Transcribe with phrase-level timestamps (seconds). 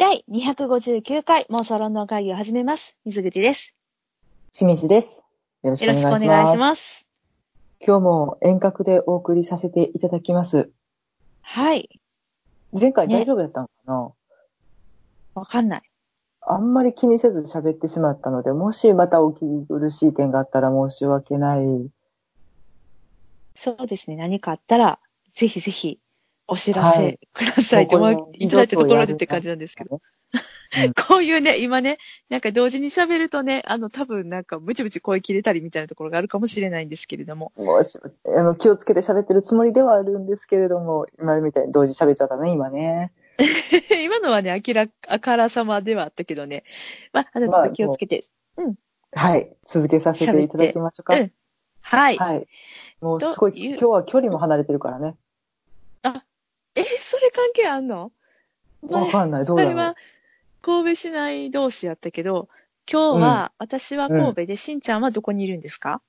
[0.00, 2.96] 第259回妄想論論会議を始めます。
[3.04, 3.76] 水口です。
[4.50, 5.20] 清水です。
[5.62, 6.22] よろしくよろお願いします。
[6.22, 7.06] しくお願いします。
[7.86, 10.70] 今日も遠隔でお送りさせていただきます。
[11.42, 12.00] はい。
[12.72, 14.12] 前回ね大丈夫だったのかな、
[15.34, 15.82] わかんない。
[16.40, 21.60] あんまり気にせず喋ってしまったので、もしまたお気苦しい点があったら申し訳ない。
[23.54, 24.16] そうですね。
[24.16, 24.98] 何かあったら、
[25.34, 26.00] ぜひぜひ
[26.50, 29.90] お知らせはいくださいって、もうこれもういただいたところでって感じなんですけど。
[29.90, 30.02] ど。
[31.08, 31.98] こういうね、今ね、
[32.28, 37.52] なんか同時に喋るとね、あの、多分なんかムチムチ声切れたりみたいなところがあるかもしれないんですけれども。
[37.56, 43.12] もしあの気をつけて喋ってるつもりではあるんですけれども、今みたいに同時喋っちゃったね、今ね。
[44.04, 46.64] 今のはね、明らあからさまではあったけどね。
[47.12, 48.20] まあ、あの、ちょっと気をつけて。
[49.12, 49.52] はい。
[49.64, 51.14] 続けさせていただきましょうか。
[51.14, 51.32] うん
[51.82, 52.16] はい。
[52.18, 52.46] はい。
[53.00, 55.16] もうすごい、今日は距離も離れてるからね。
[56.74, 58.12] え、それ関係あんの？
[58.82, 59.94] わかんないどうは
[60.62, 62.48] 神戸市内同士やったけど、
[62.90, 66.02] 今日は、私は神戸で、しんちゃんはどこにいるんですか？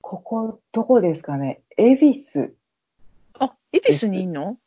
[0.00, 2.54] ここ、どこですかね恵比寿。
[3.38, 4.58] あ、恵比寿にいんの？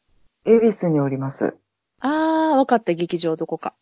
[0.45, 1.55] 恵比寿におります。
[1.99, 3.73] あー、わかった、劇場どこか。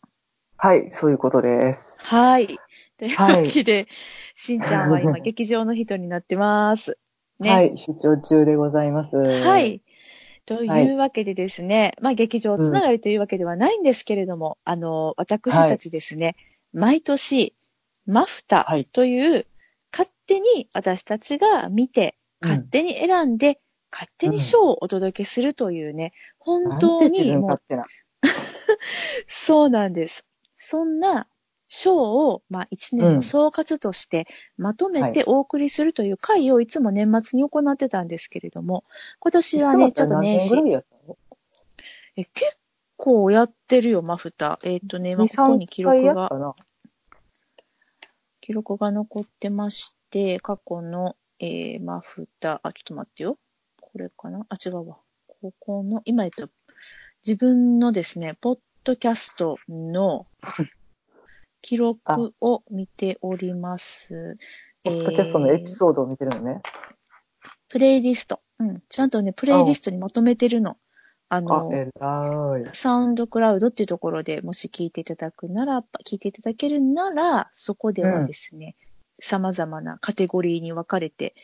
[0.58, 1.98] はい、そういうことです。
[2.00, 2.60] はい。
[2.98, 3.88] というはいわけで、
[4.34, 6.98] しんちゃんは今、 劇場の人になってます。
[7.40, 7.52] ね。
[7.52, 9.16] はい、出張中でございます。
[9.16, 9.24] は。
[9.24, 9.82] はい
[10.48, 16.38] というわけでですね、まあ劇場つながりというわけではないんですけれども、あの、私たちですね、
[16.72, 17.54] 毎年、
[18.06, 18.86] マフタはい。
[18.86, 19.46] という、
[19.92, 23.60] 勝手に私たちが見て、勝手に選んで、
[23.92, 27.62] 勝手に賞をお届けするというね、本当なんて自にもう。
[29.28, 30.26] そうなんです。
[30.58, 31.28] そんな
[31.68, 38.84] 賞を、まあ、一年の総括としてまとめてお送りするという会をいつも年末に行ってたんですけれども、
[39.20, 40.56] 今年はね、ちょっと年始
[42.16, 42.58] え結
[42.96, 44.60] 構やってるよ、マフタ。
[44.64, 46.56] えっ、とね、まあ、2、ここに記3回録が。
[48.42, 53.38] 記録が残ってまして、過去の、えー、マフタ、あ、ちょっと待ってよ。
[53.82, 54.46] これかな？
[54.50, 54.98] あ、違うわ。
[55.28, 56.50] ここの、今言った、
[57.26, 60.26] 自分のですね、ポッドキャストの
[61.68, 64.38] 記録を見ております。
[64.86, 66.62] ポッドキャストのエピソードを見てるのね。
[67.68, 68.40] プレイリスト。
[68.58, 68.82] うん。
[68.88, 70.78] ちゃんとね、プレイリストにまとめてるの。
[71.28, 72.74] ああの、、えらい。
[72.74, 78.78] サウンドクラウドっていうところでもし聞いていただくなら、聞いていただけるなら、そこではですね、
[79.20, 81.36] 様々なカテゴリーに分かれて、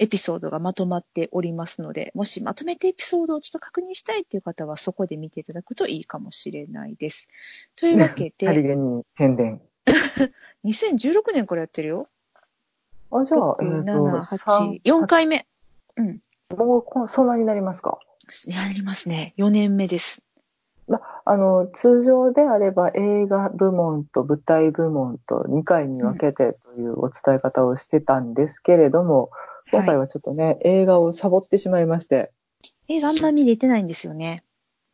[0.00, 7.28] エピソードがまとまっておりますので、もしまとめてエピソードをちょっと確認したいっていう方は、そこで見ていただくといいかもしれないです。
[7.76, 9.60] というわけ さりで、げに宣伝。
[10.64, 12.08] 2016年からやってるよ。
[13.10, 15.46] あ、じゃあ、え6、っ、7、と、8、4回目。
[15.96, 16.20] うん。
[16.56, 17.98] もうそんなになりますか？
[18.46, 19.34] やりますね。
[19.38, 20.22] 4年目です。
[21.24, 29.30] あの、通常であれば映画部門と舞台部門と2回に分けてというお伝え方をしてたんですけれども、
[29.70, 32.30] 今回ははちょっとね、映画をサボってしまいまして、
[32.88, 32.96] い。
[32.96, 34.42] 映画あんま見れてないんですよね。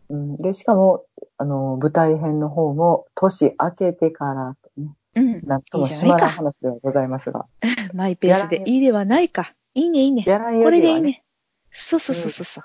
[0.08, 1.04] うん、で、しかも、
[1.38, 4.56] あの、舞台編の方も年明けてから
[5.14, 5.40] うん。
[5.44, 7.46] なんともいいじゃないかしまらん話ではございますが、
[7.94, 9.54] マイペースでいいではないか。
[9.74, 10.24] いいね、いいね。
[10.26, 11.24] やらんよこれりはいね、でいね。
[11.70, 12.64] そうそうそうそうそう。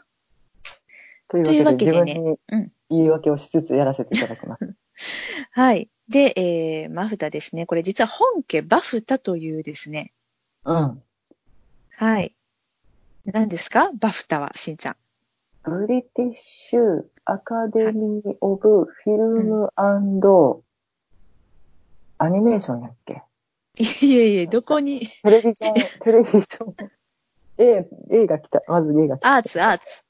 [1.29, 4.75] というというわわけでね自分にうん言い訳をしつつやらせていただきます。
[5.51, 5.89] はい。
[6.07, 7.65] で、えー、マフタですね。
[7.67, 10.11] これ実は本家バフタというですね。
[10.65, 11.03] うん。
[11.97, 12.35] はい。
[13.25, 13.91] 何ですか？
[13.93, 14.95] バフタは、しんちゃん。
[15.63, 19.69] ブリティッシュアカデミー・オブ・フィルム・
[22.19, 23.23] アニメーションやっけ？
[23.77, 26.75] いえいえ、どこに、テレビジョン、 テレビジョン。
[27.57, 28.61] A、A が来た。
[28.67, 29.35] まず A が来た。
[29.35, 30.03] アーツ、アーツ、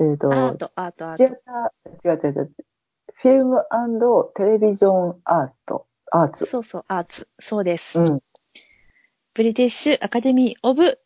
[0.00, 1.22] えっ、と、アート、アート、アート。
[1.24, 2.52] 違う違う違う。
[3.14, 3.64] フィルム
[4.34, 5.86] テレビジョンアート。
[6.10, 6.46] アーツ。
[6.46, 7.28] そうそう、アーツ。
[7.40, 7.98] そうです。
[7.98, 8.22] うん。
[9.34, 10.98] ブリティッシュアカデミーオブフ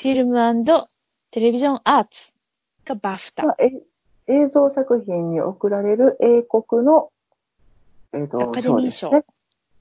[0.00, 0.74] ィルム
[1.30, 2.32] テレビジョンアーツ
[2.84, 3.56] がバフタ。
[4.26, 7.11] 映像作品に贈られる英国の、
[8.12, 9.24] えっ、と、アカデミー賞そ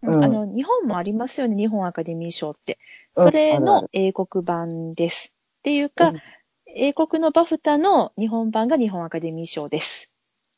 [0.04, 2.78] うんあの、日本もありますよね、日本アカデミー賞って。
[3.16, 5.34] うんそれの英国版です。
[5.60, 6.22] っていうか、うん
[6.74, 10.18] 英国のバフタの日本版が日本アカデミー賞です。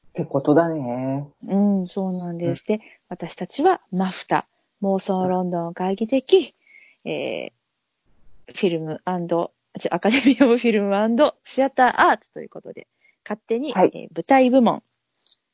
[0.10, 1.28] ってことだね。
[1.48, 2.68] うん、そうなんです。
[2.68, 4.46] で、私たちはマフタ、
[4.84, 6.54] 妄想ロンドン会議的、
[7.04, 9.02] えー、フィルム
[9.80, 12.88] ちアカデミー・オブ・フィルムシアター・アーツということで、
[13.26, 14.84] 勝手に、はいえー舞台部門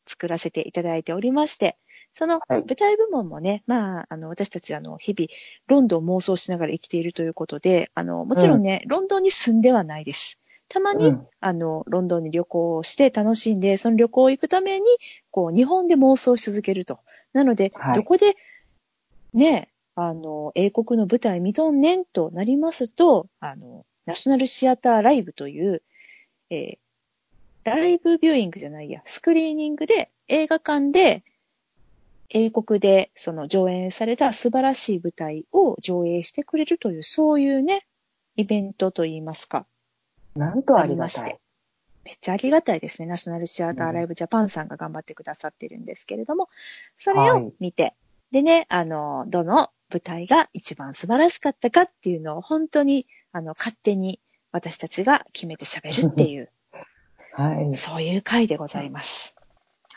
[0.08, 1.78] 作らせていただいておりまして、
[2.14, 5.28] そのはい舞台部門もね、まあ、あの、私たち、あの、日々、
[5.68, 10.40] ロンドンを妄想しながら生きているということで、あの、もちろんね、ロンドンに住んではないです。
[10.68, 14.86] たまに、うんあの、ロンドンに旅行をして楽しんで、その旅行行くために、
[15.32, 17.00] こう、日本で妄想し続けると。
[17.34, 18.36] なので、はいどこで、
[19.34, 25.84] ね、あの、英国の舞台見とんねんとなりますと、あの、ナショナルシアターライブという、
[26.50, 26.78] えー
[27.66, 31.24] ライブビューイングじゃないや、スクリーニングで、映画館で、
[32.30, 37.86] 英国でその上演された素晴らしい舞台を上映してくれるという、そういうね、
[38.36, 39.66] イベントといいますか、
[40.36, 41.34] なんとありましたてい。。
[42.06, 43.08] めっちゃありがたいですね。
[43.08, 46.50] ナショナルシアターライブジャパンさんが頑張ってくださってるんですけれども、
[46.98, 47.96] それを見て、
[48.32, 54.20] でね、あの、どの舞台が一番素晴らしかったかっていうのを本当に、あの、勝手に
[54.52, 56.52] 私たちが決めて喋るっていう、
[57.34, 57.76] はい。
[57.76, 59.36] そういう回でございます。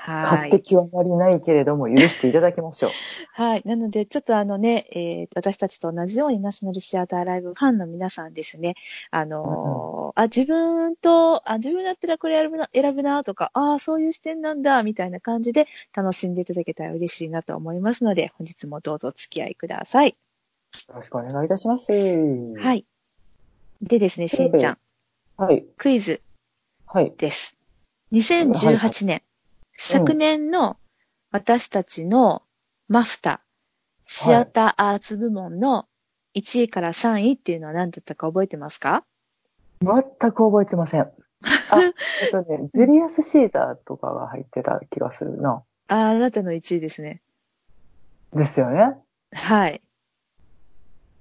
[0.05, 0.63] は勝手い。
[0.63, 3.03] 極まりないけれども、許していただきましょう。
[3.33, 3.63] はい。
[3.65, 8.75] なので、ちょっとあのね、えー私たちと同じようにナショナルシアターライブファンの皆さんですね、
[9.11, 20.17] あのーあ、自分と、あ、自分だったらこれ選ぶな、選ぶなとか、ああ、そういう視点なんだ、みたいな感じで楽しんでいただけたら嬉しいなと思いますので、本日もどうぞお付き合いください。
[20.89, 21.93] よろしくお願いいたします。
[21.93, 22.61] は。
[22.61, 22.87] はいい。
[23.83, 24.79] でですね、しんちゃん、
[25.37, 25.65] はい。
[25.77, 26.21] クイズ
[26.87, 27.13] はい。
[27.17, 27.57] です。
[28.13, 29.23] 2018年、
[29.79, 30.77] 昨年の
[31.31, 32.43] 私たちの
[32.89, 33.41] マフタ、
[34.05, 35.87] シアターアーツ部門の
[36.35, 39.05] 1位から3位っていうのは何だったか覚えてますか？
[39.81, 40.03] 全
[40.33, 41.01] く覚えてません。
[41.01, 41.09] あ、
[42.23, 45.63] えっとね、 ジュリアス・シーザーとかが入ってた気がするな。
[45.89, 47.23] ああ、あなたの1位ですね。
[48.33, 48.97] ですよね。
[49.33, 49.83] はい。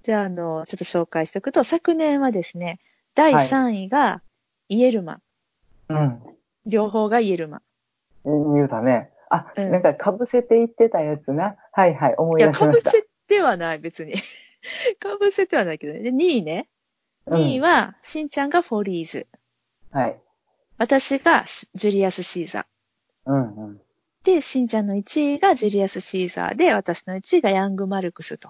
[0.03, 2.79] じゃあ、あの、ちょっと紹介しておくと、昨年はですね、
[3.15, 4.21] 第3位が
[4.69, 5.21] イエルマ。
[5.89, 6.21] うん。
[6.65, 7.61] 両方がイエルマ。
[8.25, 9.09] 言うたね。
[9.29, 11.55] あ、うんなんか被せて言ってたやつな。
[11.71, 12.91] はいはい、思いいや、出しました。
[12.91, 14.13] かぶせてはない、別に。
[14.99, 15.99] かぶせてはないけどね。
[15.99, 16.69] で、2位ね。
[17.25, 19.27] うん2位は、しんちゃんがフォーリーズ。
[19.91, 20.19] はい。
[20.77, 22.65] 私がシジュリアス・シーザー。
[23.31, 23.81] うんうん。
[24.23, 28.49] で、しんちゃんの1位がジュリアス・シーザーで、私の1位がヤング・マルクスと。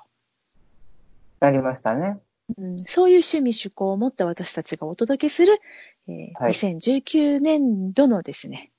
[1.42, 2.20] なりましたね。
[2.58, 5.60] うん、そういう趣味趣向を持った私たちがお届けする、
[6.08, 8.72] えーはい2019年度のですね、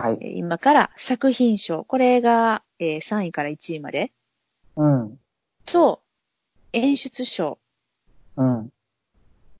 [0.00, 0.18] はい。
[0.20, 4.12] えー今から作品賞、これが、えー3位から1位まで、
[4.76, 5.18] うん。
[5.66, 6.02] と、
[6.72, 7.58] 演出賞、
[8.36, 8.72] うん。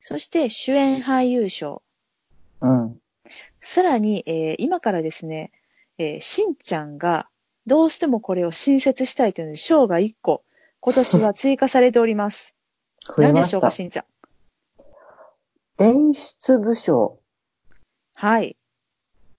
[0.00, 1.82] そして主演俳優賞、
[2.60, 2.98] うん。
[3.60, 5.52] さらに、えー今からですね、
[5.98, 7.28] えーしんちゃんが
[7.66, 10.42] どうしてもこれを新設したいというので、賞が1個、
[10.80, 12.56] 今年は 追加されております。
[13.18, 13.70] 何でしょうか、た。
[13.72, 14.04] しんちゃん。
[15.82, 17.18] 演出部賞、
[18.14, 18.56] はい。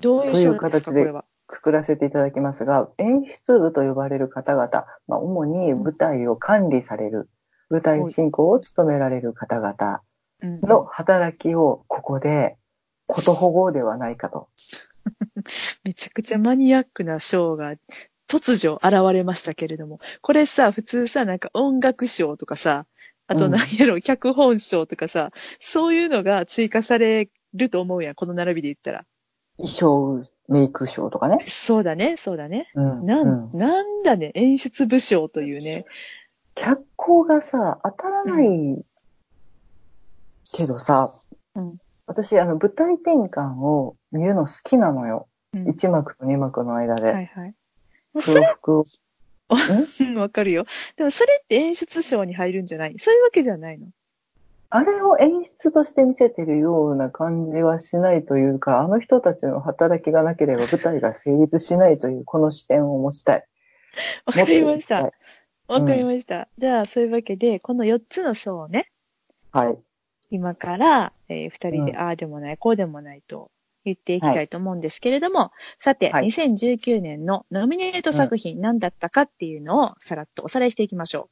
[0.02, 1.26] どういう賞ですか。
[1.48, 4.70] くくらせていただきますが、演出部と呼ばれる方々、
[5.08, 7.30] まあ、主に舞台を管理される、
[7.70, 10.02] 舞台進行を務められる方々
[10.42, 12.58] うんの働きをここで、
[13.08, 14.50] ことほごうではないかと。
[15.84, 17.76] めちゃくちゃマニアックな賞が
[18.28, 22.88] 突如現れましたけれども、これさ、普通さ、なんか音楽賞とかさ、
[23.28, 29.06] あとうん何やろ、脚本賞とかさ、そういうのが追加されると思うやん、この並びで言ったら。
[29.62, 31.38] 衣装、メイク賞とかね。
[31.48, 32.70] そうだね、そうだね。
[32.76, 33.06] うん。
[33.06, 35.86] なん、うんなんだね、演出部賞というね。
[36.56, 38.84] 脚光がさ、当たらない
[40.54, 41.10] けどさ、
[41.56, 41.78] うん
[42.08, 45.28] 私、あの、舞台転換を見るの好きなのよ。
[45.54, 47.04] うん1幕と2幕の間で。
[47.12, 47.54] はいはい。
[48.20, 48.84] それ、黒服を。
[50.02, 50.66] うんわかるよ。
[50.98, 52.98] でもそれって演出賞に入るんじゃない？
[53.00, 53.88] そういうわけじゃないの？
[54.74, 63.46] あれを演出として見せてるような感じはしないというか、あの人たちの働きがなければ舞台が成立しないというこの視点を持ちたい。
[64.26, 65.12] わかりました。
[65.68, 66.48] わかりました。
[66.58, 68.90] じゃあ、そういうわけで、この4つの賞をね、
[69.52, 69.78] はい。
[70.30, 73.52] 今から、えー二人で、うんああでもない、こうでもないと
[73.84, 81.30] 言っていきたいと思うんですけれども、さて、はい2019年のノミネート作品何だったかっていうのをさらっとおさらいしていきましょ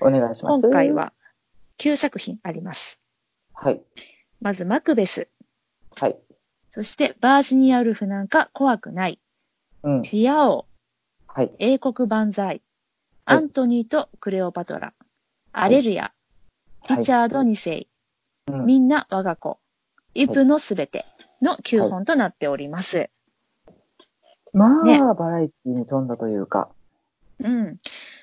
[0.00, 0.46] お願いしう。
[0.46, 0.62] ます。
[0.62, 0.92] 今回。
[0.92, 1.12] は
[1.80, 3.00] 9作品あります。
[3.54, 3.80] はい。
[4.40, 5.28] まず、マクベス。
[5.98, 6.18] はい。
[6.68, 9.18] そして、バージニア・ウルフなんか怖くない。
[9.82, 10.02] うん。
[10.02, 10.66] フィア王。
[11.26, 11.52] はい。
[11.58, 12.60] 英国万歳。
[13.24, 14.92] アントニーとクレオパトラ。
[15.52, 16.12] アレルヤ。
[16.88, 17.86] リチャード2世。
[18.48, 19.58] うんみんな我が子。
[20.12, 21.06] イプのすべて
[21.40, 23.08] の9本となっております。
[24.52, 26.68] まあ、ねバラエティに富んだというか。
[27.38, 27.78] うん。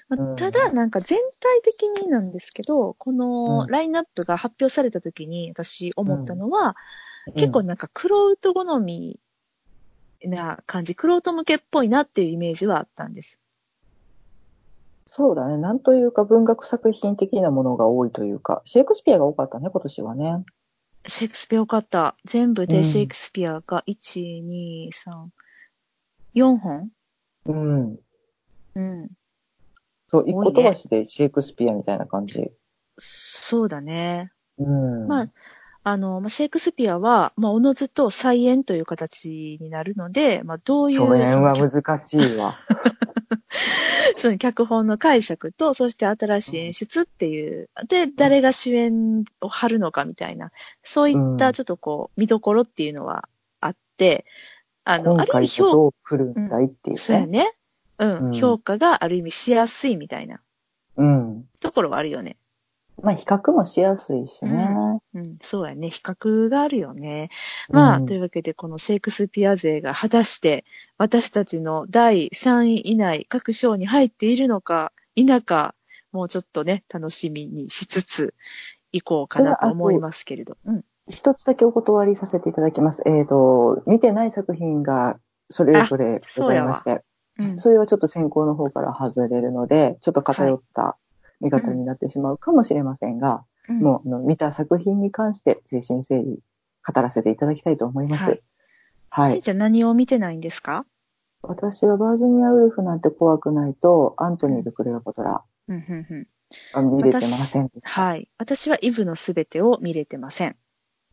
[0.10, 6.74] まあうんただ、なんか全体的になんですけど、このうんラインナップが発表された時に私思ったのは、うん
[7.36, 9.20] 結構なんかクロウト好み
[10.24, 13.38] な感じ、クロウト向けっぽいなっていうイメージはあったんです。
[15.08, 15.58] そうだね。
[15.58, 20.46] なんというか文学作品的なものが多いというか、シェイクスピアが多かったね、今年はね。
[21.06, 22.16] シェイクスピアよかった。
[22.24, 25.28] 全部うんでシェイクスピアが1、2、3、
[26.34, 26.90] 4本？
[27.46, 28.00] うん。
[28.76, 29.10] うん。
[30.10, 32.52] そう、一個飛ばしでシェイクスピアみたいな感じ。
[32.98, 34.32] そうだね。
[34.58, 35.08] うん。
[35.08, 35.30] まあ、
[35.84, 42.54] あの、まあシェイクスピアは、まあ、おのずと再演という形になるので、まあ、どういう初演は難しいわ。
[44.18, 50.52] その脚本の解釈と、そして新しい演出っていう、で、誰が主演を張るのかみたいな、
[50.84, 53.30] そういったちょっとこう、見どころっていうのは
[53.62, 54.26] あって、
[54.84, 56.98] あの、ある意味評とどう来るんだいっていうね。
[56.98, 57.57] そうやね。
[58.00, 60.42] うん、うん評価がある意味しやすいみたいな
[60.98, 61.46] うん。
[61.60, 62.38] ところはあるよね。
[63.01, 64.70] まあ、比較もしやすいしね。
[65.13, 65.89] うん、そうやね。
[65.89, 67.30] 比較があるよね。
[67.70, 70.66] まあ、うんというわけで、このシェイクスピア勢が果たして、
[70.98, 75.75] 私たちの第3位以内、各賞に入っているのか否か、
[76.12, 78.34] もうちょっとね、楽しみにしつつ、
[78.92, 80.58] いこうかなと思いますけれど。
[80.66, 80.84] うん。
[81.08, 83.04] 一つだけお断りさせていただきます。
[83.06, 87.04] えっ、と、見てない作品がそれぞれございまして、
[87.39, 87.60] うん。
[87.60, 90.98] それはちょっと選考の方から外れるので、ちょっと偏った
[91.41, 96.39] 見方になってしまうかもしれませんが、うんもうあの見た作品に関して精神整理
[96.88, 98.41] 語らせていただきたいと思います。
[99.10, 99.36] ははいい。
[99.36, 100.86] しんちゃん何を見てないんですか？
[101.41, 106.27] 私はバージニアウルフなんて怖くないと、アントニーとクレオパトラ、うん、うん、うん。
[106.72, 107.70] あ見れてません。
[107.84, 108.29] はい。
[108.38, 110.56] 私はイブのすべてを見れてません。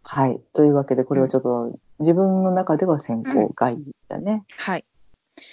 [0.02, 0.40] はい。
[0.52, 3.78] というわけで、これはちょっと自分の中では選考外
[4.08, 4.44] だね。
[4.56, 4.84] はい。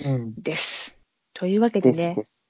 [0.05, 0.33] うん。
[0.37, 0.97] です。
[1.33, 2.47] というわけでねで、す。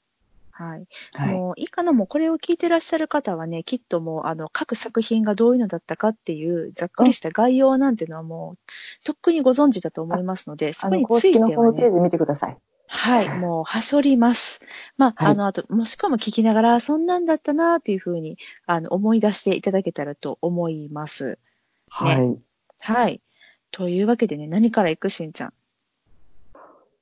[0.51, 0.87] はい。
[1.13, 1.33] はい。
[1.33, 8.59] もういいかな、もうこれを聞いてらっしゃる方はね、きっともう、あの、各作品がどういうのだったかっていう、ざっくりした概要なんていうのはもう、
[9.03, 12.57] とっくにご存知だと思いますので、そこに公ついてはね式のホームペー、ジ見てください。
[12.87, 14.59] はい、 もう、はしょります。
[14.97, 21.39] まあ、はいあの、あと、もしくはも聞きながら、そんなんだったなっていうふうに、あの、思い出していただけたらと思います。
[21.89, 22.37] はい。
[22.79, 23.21] はい。
[23.71, 25.53] というわけでね、何から行くしんちゃん。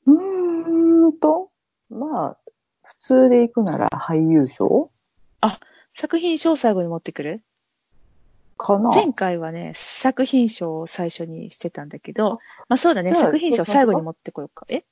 [0.06, 1.50] うーんと、
[1.90, 2.38] まあ、
[2.84, 4.92] 普通で行くなら俳優賞？
[5.96, 7.42] 作品賞を最後に持ってくる？
[8.58, 14.66] かな前回はね、作品賞を最初にしてたんだけど、まあそうだね、作品賞を最後に持ってこようか。
[14.70, 14.84] え？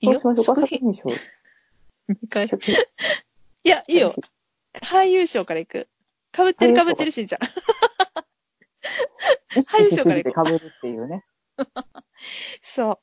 [0.00, 1.04] いいよ 作品、賞。
[2.08, 2.78] 二回作品い
[3.68, 4.14] や、いいよ。
[4.74, 5.88] 俳優賞からいく。
[6.32, 7.40] かぶってるかぶってるしんちゃん。
[9.58, 11.24] 意識しすぎて被るっていうね。
[12.62, 12.98] そう。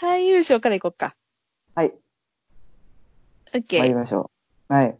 [0.00, 1.14] 俳優賞からいこうか。
[1.74, 1.94] はい。
[3.54, 3.80] オッケー。
[3.80, 4.32] 参りましょ
[4.68, 4.74] う。
[4.74, 4.98] はい。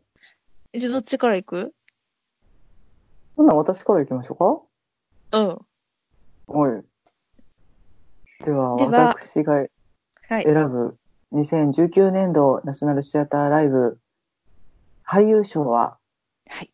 [0.79, 1.75] じゃあどっちからいく？
[3.37, 4.69] ほな、私から行きましょ
[5.33, 5.49] うん。
[5.49, 5.59] う
[6.47, 6.47] か。
[6.47, 6.85] はい。
[8.45, 9.65] では、では私がは
[10.41, 10.45] い。
[10.45, 10.97] 選ぶ
[11.33, 13.99] 2019年度ナショナルシアターライブ
[15.05, 15.99] 俳優賞は？
[16.49, 16.71] はい。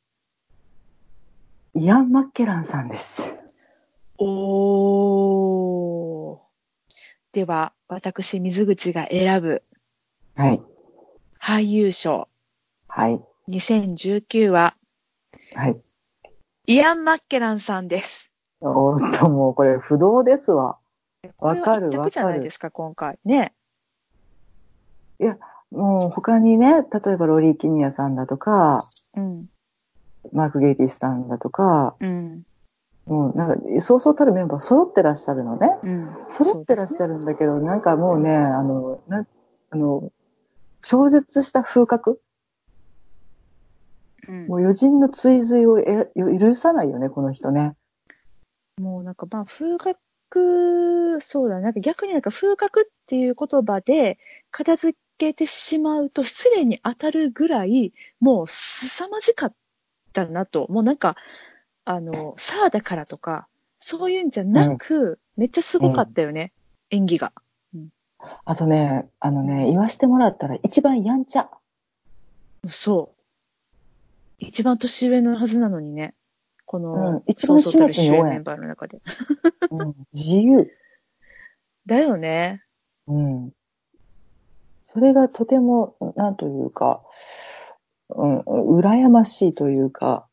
[1.75, 3.22] イアン・マッケランさんです。
[4.18, 6.38] おー。
[7.32, 9.62] では、私、水口が選ぶ
[10.34, 10.60] はい。
[11.42, 12.28] 俳優賞
[12.87, 13.20] はい。
[13.49, 14.76] 2019は、
[15.54, 15.80] はい。
[16.66, 18.30] イアン・マッケランさんです。
[18.61, 20.78] おーっと、もうこれ不動ですわ。
[21.38, 23.18] わかるこれは一択じゃないですか、今回。
[23.25, 23.54] ね。
[25.70, 28.80] もう他にね、例えばロリー・キニアさんだとか、
[29.16, 29.49] うん。
[30.32, 32.42] マーク・ゲイティスさんだとか、うん。
[33.06, 35.70] もうなんか、そうそうたるメンバー揃ってらっしゃるのね。
[35.82, 36.09] うん。
[36.28, 39.26] 揃ってらっしゃるんだけど、なんかもうね、あの、な、
[39.70, 40.12] あの、
[40.82, 42.20] 超絶した風格？
[44.28, 47.75] うんもう余人の追随をえ許さないよね、この人ね。
[48.80, 51.62] もうなんかまあ風格、そうだね。
[51.62, 54.18] なんか逆になんか風格っていう言葉で
[54.50, 59.54] 片付けてしまうと失礼に当たるぐらい、もう凄まじかっ
[60.12, 60.66] たなと。
[60.70, 61.16] もうなんか、
[61.84, 66.52] あの、さあだからとか、そういうんじゃなく、めっちゃすごかったよね。
[66.90, 67.32] 演技が。
[68.44, 71.50] あとね、あのね、言わしてもらったら一番やんちゃ。
[72.66, 73.20] そう。
[74.38, 76.14] 一番年上のはずなのにね。
[76.66, 79.00] こうんの、一番そうそうたる始末に多い主演メンバーの中で。
[79.70, 80.70] うん、自由。
[81.86, 82.62] だよね。
[83.06, 83.52] うん。
[84.82, 87.02] それがとても、なんというか、
[88.08, 90.26] うん、羨ましいというか、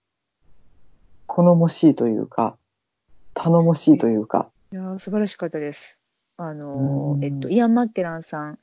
[1.28, 2.58] 好もしいというか、
[3.34, 4.50] 頼もしいというか。
[4.72, 5.97] いやー素晴らしかったです。
[6.38, 8.60] あのえっと、イアン・マッケランさん、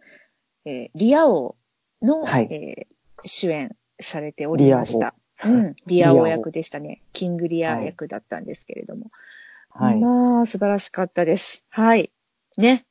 [0.65, 1.57] えーリア王
[2.01, 5.15] の、はいえー主演されておりました。
[5.45, 7.03] うん、リア王役でしたね。
[7.13, 9.11] キングリア役だったんですけれども。
[9.71, 10.01] はい。
[10.01, 11.65] まあ、素晴らしかったです。
[11.71, 12.11] はい。
[12.57, 12.87] ね。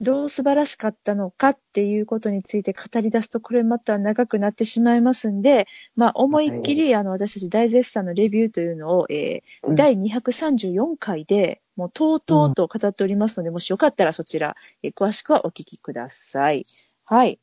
[0.00, 16.66] どう素晴らしかったのかっていうことについて語り出すと、これまた長くなってしまいますんで、まあ、思いっきり、あの、私たち大絶賛のレビューというのを、えー、第234回で、もう、とうとうと語っておりますので、もしよかったらそちら、えー詳しくはお聞きください。
[17.06, 17.38] はい。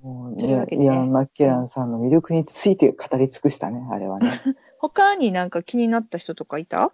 [0.00, 4.30] もうというわけでねイアン・マッケランさんの魅力について語り尽くしたね、あれはね。
[4.78, 6.92] 他になんか気になった人とかいた？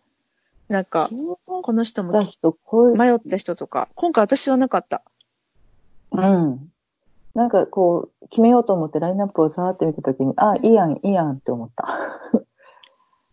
[0.69, 1.11] なんか、
[1.45, 3.89] この人も迷った人とか。
[3.95, 5.03] 今回私はなかった。
[6.13, 6.73] うん。
[7.35, 11.87] なんかこう、決めようと思ってラインナップをさーって見たときに、あ、いいやん、いいやんって思った。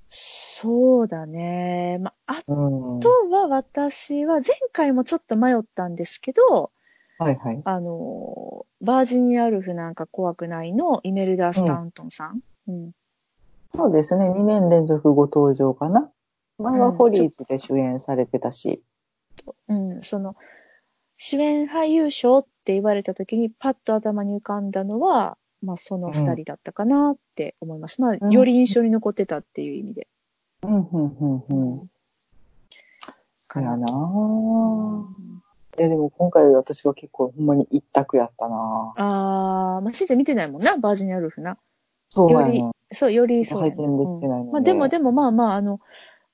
[0.08, 2.00] そうだね。
[2.02, 2.42] まあ。
[2.44, 2.54] と
[3.30, 6.72] は私は前回もちょっと迷ったんですけど、
[7.18, 7.62] はいはい。
[7.64, 12.42] あの、バージニア・ウルフなんか怖くないのイメルダー・スタウントンさん。
[12.68, 12.92] うん。
[13.74, 16.12] そうですね、2年連続ご登場かな。
[16.58, 18.82] 前はホリーズで主演されてたし。
[19.68, 20.36] うん、その、
[21.18, 28.02] 主演俳優賞って言われた時にパッと頭に浮かんだのは、まあその二人だったかなって思います。
[28.02, 30.08] まあ、うんより印象に残ってたっていう意味で。
[30.64, 31.90] うん、うん、うん、うん。
[33.36, 35.06] そやなぁ。
[35.78, 39.02] え、でも今回私は結構ほんまに一択やったなぁ。
[39.02, 41.58] あー、まあ、しんちゃん見てないもんな、バージニア・ウルフな。
[42.10, 42.72] そうやよりね。
[42.94, 45.80] そう、よりそうできてないうんまあでもでもまあまあ、あの、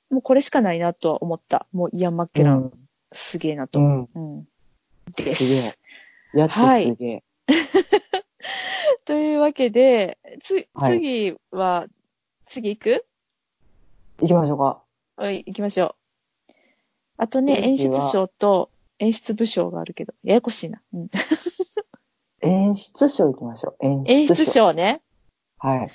[0.09, 1.67] もうこれしかないなとは思った。
[1.71, 2.71] もうイアン・マッケラン、
[3.11, 3.79] すげえなと。
[3.79, 4.09] うん。
[4.13, 4.37] うん。
[4.37, 4.47] うん。
[5.15, 6.39] ですげえ。
[6.39, 7.23] やっはいてすげえ。
[9.05, 11.87] というわけで、つ、はい次は、
[12.45, 13.05] 次行く？
[14.19, 14.83] 行きましょうか。
[15.15, 15.95] はい、行きましょ
[16.49, 16.53] う。
[17.17, 20.81] あとね、演出賞と演出部賞があるけど、ややこしいな。
[20.93, 21.09] うん、
[22.41, 23.85] 演出賞行きましょう。
[23.85, 24.51] 演演出出賞。
[24.51, 25.01] 賞ね。
[25.57, 25.87] はい。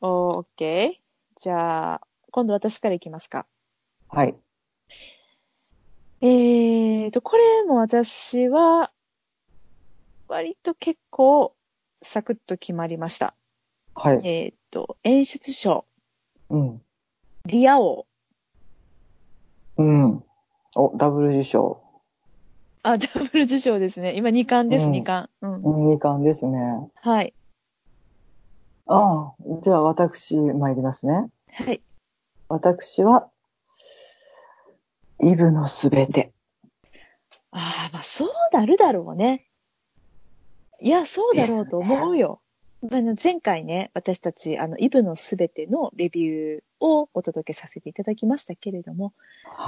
[0.00, 0.92] おー、オッケー。
[1.36, 2.00] じゃあ、
[2.30, 3.46] 今度私から行きますか。
[4.08, 4.34] はい。
[6.20, 8.92] えーと、これも私は、
[10.28, 11.54] 割と結構、
[12.02, 13.34] サクッと決まりました。
[13.94, 14.20] はい。
[14.24, 15.84] えーと、演出賞、
[16.50, 16.82] うん。
[17.46, 18.06] リア王。
[19.76, 20.24] うん。
[20.74, 21.82] お、ダブル受賞。
[22.82, 24.14] あ、ダブル受賞ですね。
[24.16, 25.30] 今2冠です、うん2冠。
[25.42, 25.54] うん。
[25.62, 26.58] うん、二冠ですね。
[26.96, 27.34] はい。
[28.86, 31.30] ああ、じゃあ私参りますね。
[31.52, 31.80] はい。
[32.48, 33.28] 私は、
[35.20, 36.32] イブのすべて。
[37.52, 39.46] ああ、まあそうなるだろうね。
[40.82, 42.40] いや、そうだろうと思うよ。
[42.90, 49.12] あの前回ね、私たち、あの、イブのすべてのレビューをお届けさせていただきましたけれども、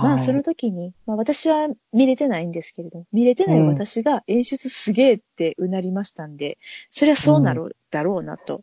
[0.03, 6.59] まあ、その時に、まあ、私は見れてないんですけれども、見れてない私が演出すげえってうなりましたんで、
[6.91, 8.63] そりゃそうなるだろうなと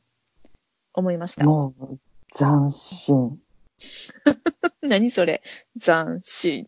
[0.93, 1.45] 思いました。
[1.45, 1.97] もう、
[2.37, 3.39] 斬新。
[4.83, 5.41] 何それ？
[5.79, 6.67] 斬新。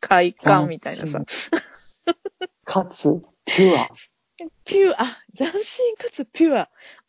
[0.00, 1.24] 快感みたいなさ。
[2.64, 3.88] かつ、ピュア。
[4.64, 6.68] ピュア、あ、斬新かつピュア。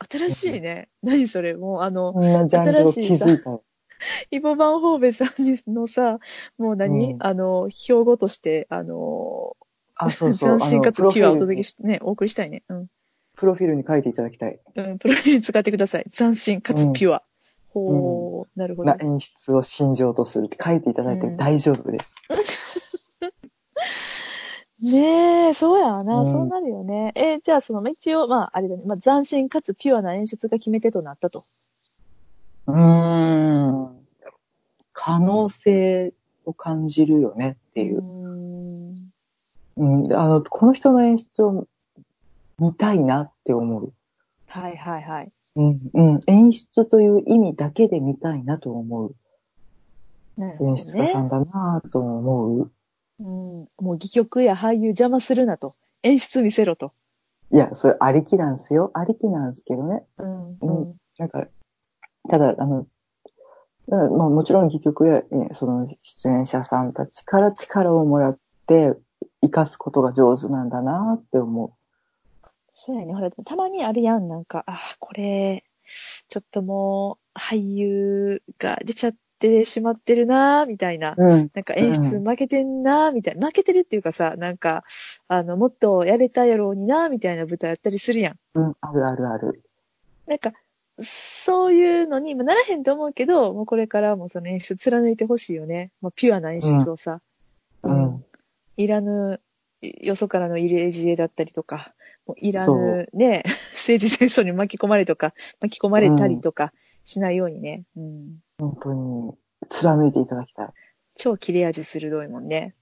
[0.09, 0.89] 新しいね。
[1.03, 1.55] 何それ？
[1.55, 3.63] もうあの、こんなジャンルを気づいたよ。
[4.31, 6.19] イボ・バンホーベさんのさ、
[6.57, 9.55] もう何、うんあの、標語として、あの、
[9.95, 10.59] あ、そうそう。
[10.59, 12.63] 斬新かつピュアをお届けプして、ね、お送りしたいね。
[12.69, 12.87] うん。
[13.45, 14.59] ロフィールに書いていただきたい。
[14.75, 16.05] うん、プロフィールに使ってください。
[16.11, 17.23] 斬新かつピュア。
[17.69, 18.97] ほう、なるほどな。
[19.01, 22.15] 演出を心情とするって書いていただいてうん大丈夫です。
[24.81, 27.13] ねえ、そうやな、うんそうなるよね。
[27.15, 31.45] えじゃあその、まあ一応、まあ、あれだね、まあ、斬新かつピュアな演出が決め手となったと。
[32.67, 34.05] うーん。
[34.91, 36.13] 可能性
[36.45, 38.01] を感じるよねっていうう。
[38.01, 38.95] ん。
[39.77, 41.67] うん、あの、この人の演出を
[42.59, 43.93] 見たいなって思う。
[44.47, 45.31] はいはいはい。
[45.55, 46.19] うん、うん。
[46.27, 49.15] 演出という意味だけで見たいなと思う。
[50.37, 51.29] なるほど演出家さんね。
[51.29, 52.71] だなと思う。
[53.19, 53.25] うん。
[53.27, 55.75] もう戯曲や俳優邪魔するなと。
[56.03, 56.93] 演出見せろと。
[57.51, 58.91] いや、それありきなんですよ。
[58.93, 60.03] ありきなんですけどね。
[60.17, 60.57] うん。
[60.59, 61.47] うんなんか、
[62.29, 62.87] ただ、あの、
[63.87, 68.93] うんまあ、もちろん戯曲や、えーその出演者さんたちから力をもらって
[69.41, 71.77] 生かすことが上手なんだなって思
[72.73, 73.13] そうやね。
[73.13, 74.27] ほら、たまにあるやん。
[74.27, 75.63] なんか、あ、これ、
[76.27, 81.15] ちょっともう、俳優が出ちゃってしまってるなみたいな。
[81.17, 81.23] う。
[81.23, 81.51] うん。
[81.53, 83.47] なんか演出負けてんなみたいな。
[83.47, 84.83] 負けてるっていうかさ、なんか、
[85.27, 88.39] あの、もっとやれたやろうになみたいな舞台やったりするやん。
[88.55, 89.63] うん、あるあるある。
[90.27, 90.53] なんか、
[91.01, 95.91] そういうのに、まあ、ならへんと思うけど、もうこれからもその演出貫いてほしいよね。
[96.01, 97.21] まあ、ピュアな演出をさ。
[97.83, 98.25] うん。
[98.77, 99.41] いらぬ、
[99.81, 101.93] よそからの入れ知恵だったりとか、
[102.25, 103.43] もういらぬね、
[103.73, 107.83] 政治戦争に巻き込まれとか、巻き込まれたりとかしないようにね。
[107.97, 108.39] うん。
[108.57, 109.33] 本当に
[109.69, 110.67] 貫いていただきたい。
[111.15, 112.73] 超切れ味鋭いもんね。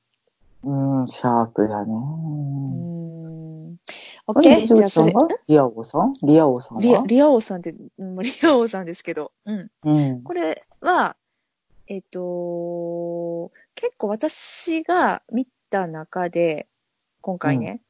[0.63, 1.91] うん、シャープだね。
[1.91, 3.77] うーん。
[4.27, 6.13] オッケーじゃあそれ、がリア王さん？
[6.23, 6.83] リア王さんは？
[6.83, 9.71] リア、リア王さんって、うんリア王さんですけど、うん。
[9.83, 10.21] うん。
[10.23, 11.15] これは、
[11.87, 16.67] えっ、と、結構私が見た中で、
[17.21, 17.81] 今回ね、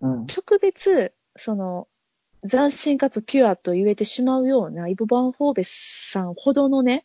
[0.00, 0.26] うん。
[0.26, 1.88] 特別、その、
[2.48, 7.04] 斬新かつピュアと言えてしまうようなイボ・バンホーベスさんほどのね、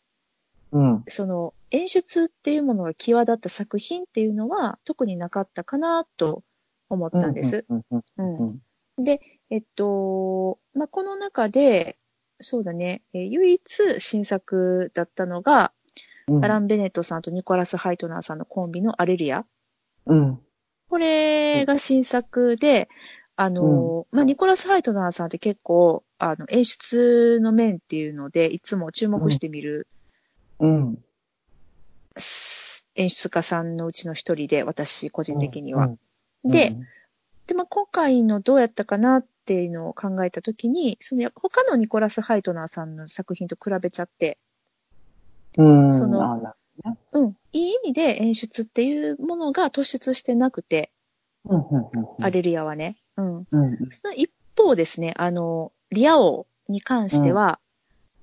[0.72, 1.04] うん。
[1.08, 6.42] その演出っていうものが際立った作品っていうのは特になかったかなと
[6.88, 7.64] 思ったんです。
[7.68, 7.84] うん。
[7.90, 8.02] うん。
[8.18, 8.60] うん
[8.98, 9.04] うん。
[9.04, 11.98] で、えっと、まあ、この中で、
[12.40, 15.72] そうだね、えー唯一新作だったのが、
[16.26, 16.44] うん。
[16.44, 19.46] アラン・ベネットさんとニコラス・ハイトナーさんのコンビのアレリア。
[20.06, 20.40] うん。
[20.90, 22.88] これが新作で、
[23.36, 29.86] あの、まあ、ニコラス・ハイトナーさんって結構、あの、演出の面っていうので、いつも注目してみる、
[30.60, 30.98] うん。
[32.94, 35.86] 演出家さんのうちの一人で、私個人的には。
[36.44, 36.50] うん。
[36.50, 36.76] で、
[37.46, 44.38] で、まあ、今回のどうやったかなっていうのを考えたときに、その他のニコラス・ハイトナーさんの作品と比べちゃって、
[45.56, 45.94] うん。
[45.94, 46.54] その
[47.12, 50.92] うん、いい意味で演出っていうものが突出してなくて、
[51.44, 51.60] うん。
[51.60, 51.64] うん。
[52.18, 52.24] うん。
[52.24, 52.98] アレリアはね。
[53.16, 53.36] うん。
[53.38, 53.46] うん。
[53.90, 57.58] その一方ですね、あの、リア王に関しては、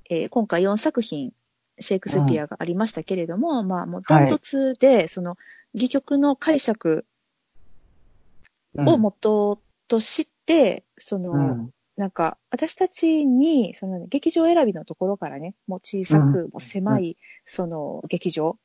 [0.10, 1.34] えー今回4作品、
[1.80, 5.38] シェイクスピアがありましたけれども、まあもうダントツで、その、
[5.74, 7.06] 戯曲の解釈
[8.76, 8.88] うん。
[8.88, 11.70] を元として、その、うん。
[11.98, 18.58] なんか、私たちに、その、劇場選びのところからね、もう小さうんく、もう狭い、その、劇場、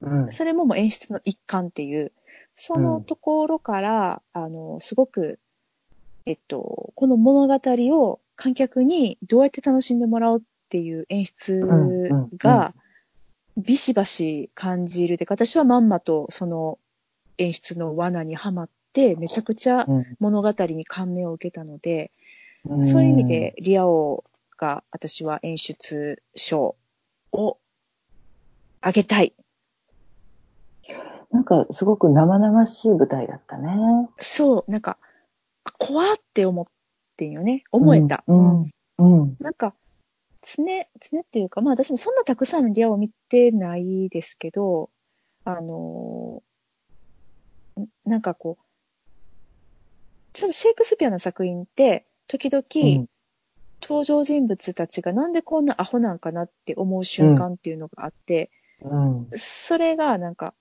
[0.00, 0.32] うん。
[0.32, 2.12] それももう演出の一環っていう、
[2.54, 5.40] そのところから、あの、すごく、
[6.26, 7.60] えっと、この物語
[7.96, 12.74] を観客にどうやって楽しんでもらおうっていう演出うんうんが、
[13.56, 16.78] ビシバシ感じるで、私はまんまとその
[17.38, 20.06] 演出の罠にはまって、めちゃくちゃうん。
[20.20, 22.12] 物語に感銘を受けたので、
[22.64, 22.86] うん。
[22.86, 24.24] そういう意味で、リア王
[24.56, 26.76] が私は演出賞
[27.32, 27.58] を
[28.80, 29.34] あげたい。
[31.30, 34.08] なんか、すごく生々しい舞台だったね。
[34.18, 34.98] そう、なんか、
[35.64, 36.64] あ怖って思っ
[37.16, 37.64] てんよね。
[37.70, 38.24] 思えた。
[38.26, 38.70] うん。
[38.98, 39.36] うん。
[39.40, 39.74] なんか、
[40.42, 40.64] 常、
[41.00, 44.90] 常っていうか、まあ私もそんなたくさんのリアを見てないですけど、
[45.44, 48.64] あのーんなんかこう、
[50.32, 52.64] ちょっとシェイクスピアの作品って、時々、
[53.00, 53.08] うん
[53.80, 58.50] 登場人物たちがなんでこんなアホなんかなって思う瞬間っていうのがあって、
[58.82, 59.28] うん。
[59.34, 60.54] それがなんか、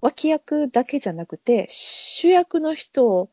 [0.00, 3.30] 脇役だけじゃなくて、主役の人を、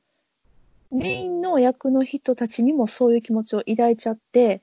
[0.91, 4.61] メインの役の人たちにもそういう気持ちを抱いちゃって、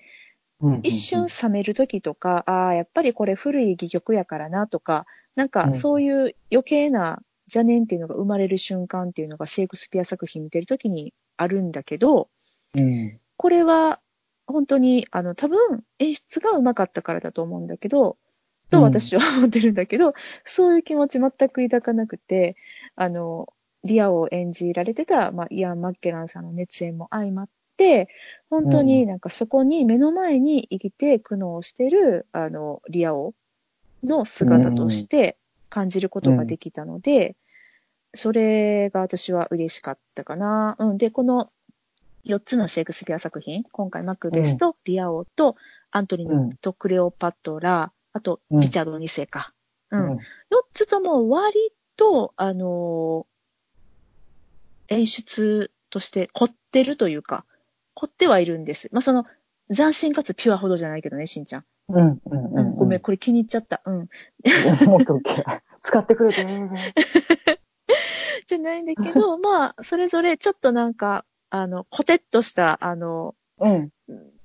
[0.61, 0.81] うん。
[0.83, 12.29] 一瞬冷める時とか、ああ、やっぱりこれ古い戯曲やからなとか、なんかうんそういう余計な邪念っていうのが生まれる瞬間っていうのがシェイクスピア作品見てる時にあるんだけど、
[12.75, 13.21] うん。
[13.37, 14.01] これは
[14.47, 18.17] 本当に、あの、多分演出が上手かったからだと思うんだけど、
[18.71, 20.15] と私は思ってるんだけど、
[20.45, 22.57] そういう気持ち全く抱かなくて、
[22.97, 23.49] あの、
[23.85, 27.56] リアを演じられてた、まあ、イアン・マッケランさんの熱演も相まって、
[28.51, 33.35] 本当になんかそこに目の前に生きて苦悩してる、あの、リアオ
[34.05, 35.37] の姿として
[35.69, 37.37] 感じることができたので、
[38.15, 40.77] それが私は嬉しかったかな。
[40.79, 40.99] うん。
[40.99, 41.51] で、この
[42.25, 45.57] 4つのシェイクスピア作品、今回マクベスとリア王と
[45.91, 49.53] アントニうんーとクレオパトラ、あとうんリチャード2世か。
[49.91, 49.99] う。
[49.99, 50.15] うんん。
[50.15, 50.19] 4
[50.73, 53.37] つとも割と、あのー
[54.89, 57.45] 演出として凝ってるというか、
[57.97, 58.89] 凝ってはいるんです。
[58.93, 59.25] まあ、その、
[59.75, 61.65] 斬新かつピュアほどじゃないけどね、しんちゃん。
[61.89, 61.99] うん。
[61.99, 62.11] うん。
[62.13, 62.21] う。
[62.53, 62.77] うんん。
[62.77, 63.83] ごめん、これ気に入っちゃった。
[63.87, 63.99] うん。
[64.87, 66.71] もっと OK 使ってくれてね。
[68.47, 73.91] じゃないんだけど、 まあ、それぞれちょっとなんか、あの、コテッとした、あの、うん。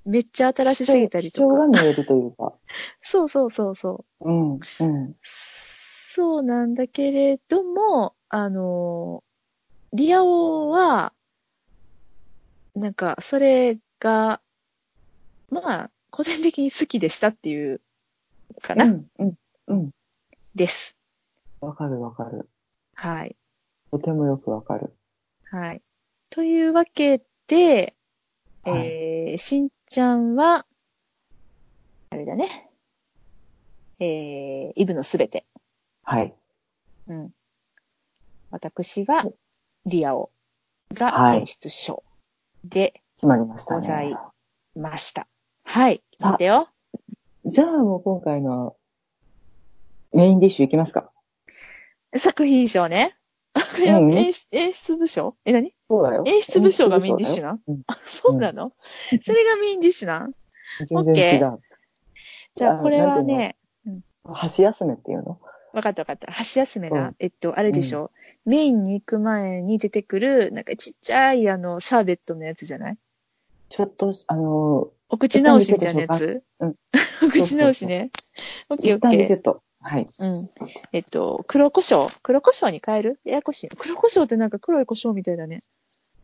[0.04, 1.58] めっちゃ新しすぎたり主張とか。
[1.60, 2.54] が見えるというか。
[3.02, 4.28] そうそうそうそう。
[4.28, 4.52] うん。
[4.54, 5.16] うん。
[5.22, 9.22] そうなんだけれども、あの、
[9.92, 11.12] リアオは、
[12.74, 14.40] なんか、それが、
[15.50, 17.80] まあ、個人的に好きでしたっていう、
[18.62, 19.06] かな、うん。
[19.18, 19.34] うん。
[19.66, 19.90] うん。
[20.54, 20.96] です。
[21.60, 22.48] わかるわかる。
[22.94, 23.36] はい。
[23.90, 24.94] とてもよくわかる。
[25.50, 25.82] はい。
[26.30, 27.94] というわけで、
[28.62, 30.66] はいえー、しんちゃんは、
[32.10, 32.70] あれだね。
[33.98, 35.44] えー、イブのすべて。
[36.02, 36.34] はい。
[37.08, 37.30] うん。
[38.50, 39.24] 私は、
[39.84, 40.30] リアオ
[40.92, 42.02] がはい演出賞
[42.64, 44.16] で決まりましたございね。
[44.74, 45.26] ました。
[45.64, 46.02] はい。
[46.18, 46.68] さてよ。
[47.44, 48.76] じゃあもう今回の
[50.12, 51.10] メインディッシュいきますか。
[52.16, 53.16] 作品賞ね。
[53.16, 53.22] うん
[54.16, 55.36] 演出演出部賞？
[55.44, 55.74] え、何？
[55.88, 56.22] そうだよ。
[56.26, 57.52] 演出部署がメインディッシュな？
[57.52, 58.72] んうんあ、そうなの？
[59.22, 60.20] それがメインディッシュな？
[60.20, 60.34] ん
[60.86, 61.60] 全然違う。
[62.54, 63.56] じゃあ、これはね、
[64.24, 65.38] 箸休めっていうの？
[65.72, 66.30] わかったわかった。
[66.32, 67.08] 箸休めな。
[67.08, 68.10] うんえっと、あれでしょ、
[68.44, 72.98] メインに行く前に出てくる、なんかちっちゃい、あの、シャーベットのやつじゃない？
[73.68, 76.42] ちょっと、あのお口直しみたいなやつ？
[76.60, 76.74] うん。
[77.24, 78.10] お口直しね。
[78.68, 79.18] オッケーオッケー。
[79.18, 79.62] リセット。
[79.80, 80.08] はい。
[80.18, 80.50] うん。
[80.92, 82.08] えっと、黒胡椒？
[82.22, 83.20] 黒胡椒に変える？
[83.24, 83.68] ややこしい。
[83.68, 85.62] 黒胡椒ってなんか黒い胡椒みたいだね。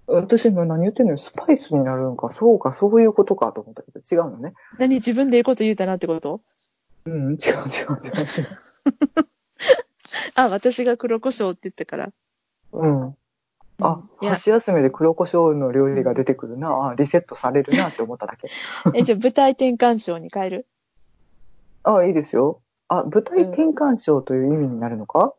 [0.06, 1.18] 私今何言ってんのよ。
[1.18, 2.34] スパイスになるんか。
[2.38, 4.54] そうか、そういうことかと思ったけど、違うのね。
[4.78, 6.40] 何自分でいいこと言うたなってこと？
[7.04, 7.66] うん、違う違う違う違う。
[10.34, 12.12] あ、私が黒胡椒って言ったから。
[12.72, 13.16] うん。
[13.80, 16.88] あ箸休めで黒胡椒の料理が出てくるな。
[16.88, 18.48] あ、リセットされるなって思っただけ。
[18.94, 20.66] え、じゃあ舞台転換賞に変える？
[21.84, 22.60] あ、いいですよ。
[22.88, 25.34] あ、舞台転換賞という意味になるのか、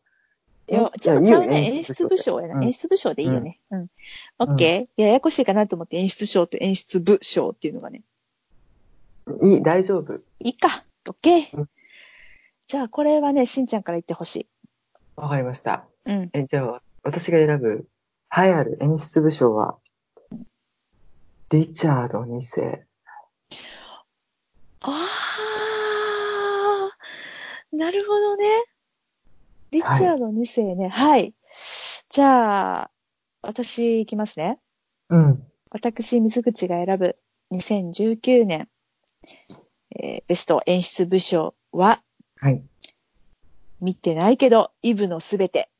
[0.68, 1.76] いや、演ちょっとちゃうね。
[1.76, 2.54] 演出部賞やな。
[2.54, 3.58] うん演出部賞でいいよね。
[3.70, 3.86] うん。
[4.38, 5.02] オッケー。
[5.02, 8.02] ややこしいかなと思って演出賞と演出部賞っていうのがね。
[9.42, 10.14] いい、大丈夫。
[10.38, 10.84] いいか。
[11.08, 11.68] オッケーうん。
[12.68, 14.46] じゃあ、これはね、しんちゃんから言ってほしい。
[15.16, 15.88] わかりました。
[16.06, 16.30] うん。
[16.32, 17.88] え、じゃあ、私が選ぶ、
[18.36, 19.78] 栄えある演出部賞は、
[21.50, 22.86] リチャード2世。
[24.82, 28.46] あー、なるほどね。
[29.72, 30.88] リチャード2世ね。
[30.88, 31.34] はい。
[32.08, 32.90] じゃあ、
[33.42, 34.58] 私行きますね。
[35.08, 35.46] うん。
[35.70, 37.16] 私、水口が選ぶ
[37.50, 38.68] 2019年、
[39.96, 42.02] えーベスト演出部賞は、
[42.36, 42.64] はい。
[43.80, 45.70] 見てないけど、イブのすべて。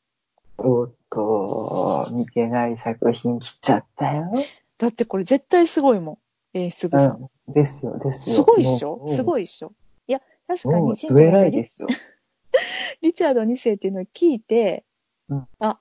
[0.59, 4.31] おっと、見てない作品来ちゃったよ。
[4.79, 6.21] だってこれ絶対すごいも
[6.55, 6.59] ん。
[6.59, 7.31] 演出部さん。
[7.49, 7.53] うん。
[7.53, 8.37] ですよ、ですよ。
[8.37, 9.05] すごいっしょ？
[9.09, 9.73] すごいっしょ？
[10.07, 11.89] いや、確かに、どえらいですよ。
[13.03, 14.85] リチャード2世っていうのを聞いて、
[15.29, 15.79] うんあ、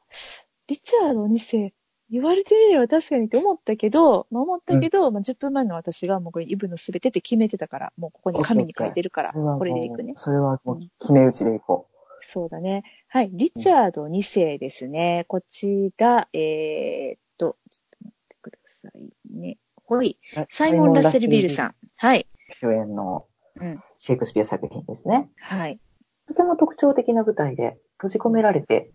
[0.68, 1.74] リチャード2世、
[2.10, 10.14] 言われてみれば確かにって思ったけど、まあ、思ったけど、まあ、10分前の私がもうこれイブのすべてって決めてたから、もうここに紙に書いてるから、これでいくね。
[10.16, 11.88] それはもう、決め打ちでいこ
[12.22, 12.84] そうだね。
[13.08, 13.30] はい。
[13.34, 15.26] リチャード2世ですね。
[15.28, 19.58] こちら、えー、っと、ちょっと待ってくださいね。
[19.76, 20.18] ほい。
[20.38, 20.46] う。
[20.50, 21.76] サイモン・ラッセルビルさん。
[21.98, 22.28] はい。
[22.52, 23.26] 主演の
[23.60, 23.84] うん。
[23.98, 25.30] シェイクスピア作品ですね。
[25.38, 25.80] はい。
[26.28, 28.92] とても特徴的な舞台で閉じ込められて、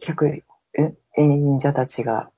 [0.00, 0.42] 客、え
[1.16, 2.30] 演者たちが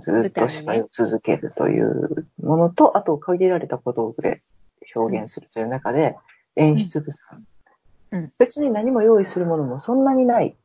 [0.00, 4.42] ずっと芝居を続けるというものと、あと限られた小道具で
[4.94, 6.16] 表現するという中で、
[6.56, 7.38] 演出部さん。
[7.38, 7.44] うん
[8.38, 10.56] 別に何も用意するものもそんなにない。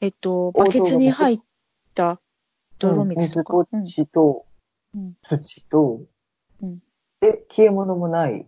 [0.00, 1.40] えっと、バケツに入っ
[1.94, 2.20] た
[2.78, 3.56] 泥水とか。
[3.72, 3.84] うん。
[3.84, 4.46] 水と土と、
[4.94, 5.14] うん。
[5.22, 6.00] 土と、
[6.62, 6.78] うん。
[7.20, 8.46] で、消え物もない。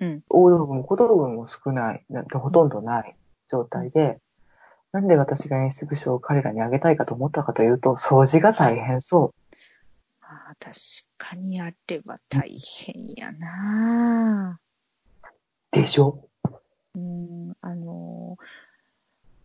[0.00, 0.22] うん。
[0.28, 2.04] 大道具も小道具も少ない。
[2.08, 3.16] なんてほとんどない。
[3.50, 4.18] 状態で、
[4.92, 9.34] なんで私が演出部署を彼らにあげたいかと思ったかというと、掃除が大変そ
[10.22, 10.74] ああ、確
[11.18, 14.58] かにあれば大変やな
[15.72, 15.76] う。
[15.76, 16.28] でしょ？
[16.94, 18.44] うーん、あのー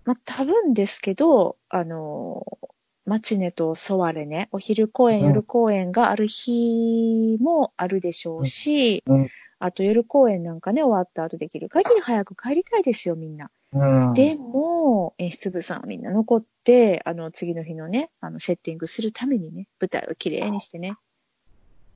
[0.06, 2.70] まあ、多分ですけど、あのー
[3.06, 9.30] マチネとソワレね、お昼公演、うん夜公演がある日もあるでしょうし、うん
[9.62, 13.52] あと夜公演なんかね、終わった後できる限り早く帰りたいですよ、みんな。
[13.74, 14.14] うん。
[14.14, 20.96] でも、演出部さんはみんな残って、あの、次の日のね、あの、セッティングするためにね、舞台をきれいにしてね、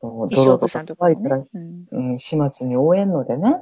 [0.02, 1.16] 衣装部さんとかね。
[1.54, 1.86] うん。
[1.90, 3.56] うん、始末に応援のでね、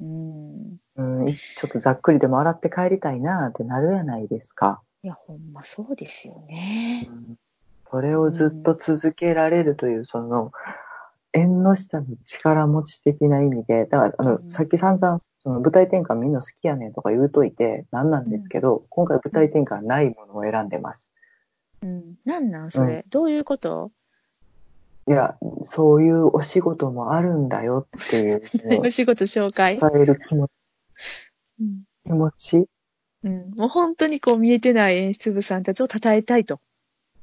[0.00, 0.76] うん。
[0.96, 4.82] うん、ちょっとざっくりでも洗って帰りたいなってなるやないですか。
[5.02, 7.08] いや、ほんまそうですよね。
[7.90, 10.52] それをずっと続けられるという、その、
[11.32, 21.14] 縁の下の力持ち的な意味で、だから、あの、うんさっき散々、その舞台転換みんな好きやねんとか言うといて、なんなんですけど、今回舞台転換ないものを選んでます。
[21.82, 22.14] うん。
[22.24, 23.90] なんなんそれ、どういうこと？
[25.08, 28.42] いや、そういうお仕事もあるんだよっていう
[28.84, 30.50] お仕事紹介伝える気持ち、
[31.60, 31.82] うん。
[32.04, 32.66] 気持ち
[33.24, 33.50] うん。
[33.56, 36.60] もう本当にこう見えてない演出部さんたちを称えたいと。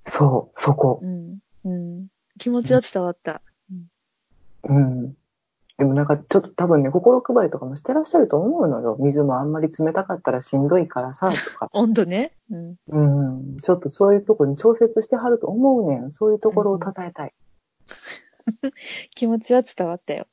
[0.07, 1.05] そう、そこう。
[1.05, 1.39] ん。
[1.65, 2.07] うん。
[2.37, 3.41] 気持ちは伝わった。
[4.63, 5.15] うん。
[5.77, 8.97] でもなんかちょっと多分ね、心配りとかもしてらっしゃると思うのよ。
[8.99, 11.69] 水もあんまり冷たかったらしんどいからさ、とか。
[11.73, 12.33] 温度ね。
[12.51, 12.75] うん。
[12.89, 12.99] う
[13.53, 13.57] ん。
[13.57, 16.11] ちょっとそういうところに調節してはると思うねん。
[16.11, 17.33] そういうところを称えたい。
[19.15, 20.27] 気持ちは伝わったよ。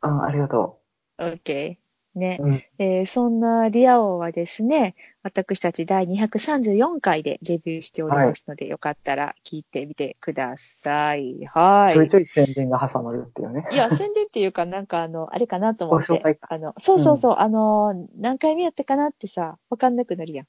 [0.00, 0.80] あありがと
[1.18, 1.76] OK。
[2.18, 2.38] ね。
[2.40, 2.44] う。
[2.44, 2.64] うん。
[2.78, 11.46] えーそんなリア王はですね、私たち第234回でデビューしておりますので、よかったら聞いてみてください。
[11.46, 11.94] はい。
[11.94, 13.66] ちょいちょい宣伝が挟まるっていうね。
[13.70, 16.38] いや、宣伝っていうか、なんかあの、あれかなと思ってご紹介。
[16.40, 20.46] あの、そうそうそう、あの、何回目やったかなってさ、わかんなくなるやん。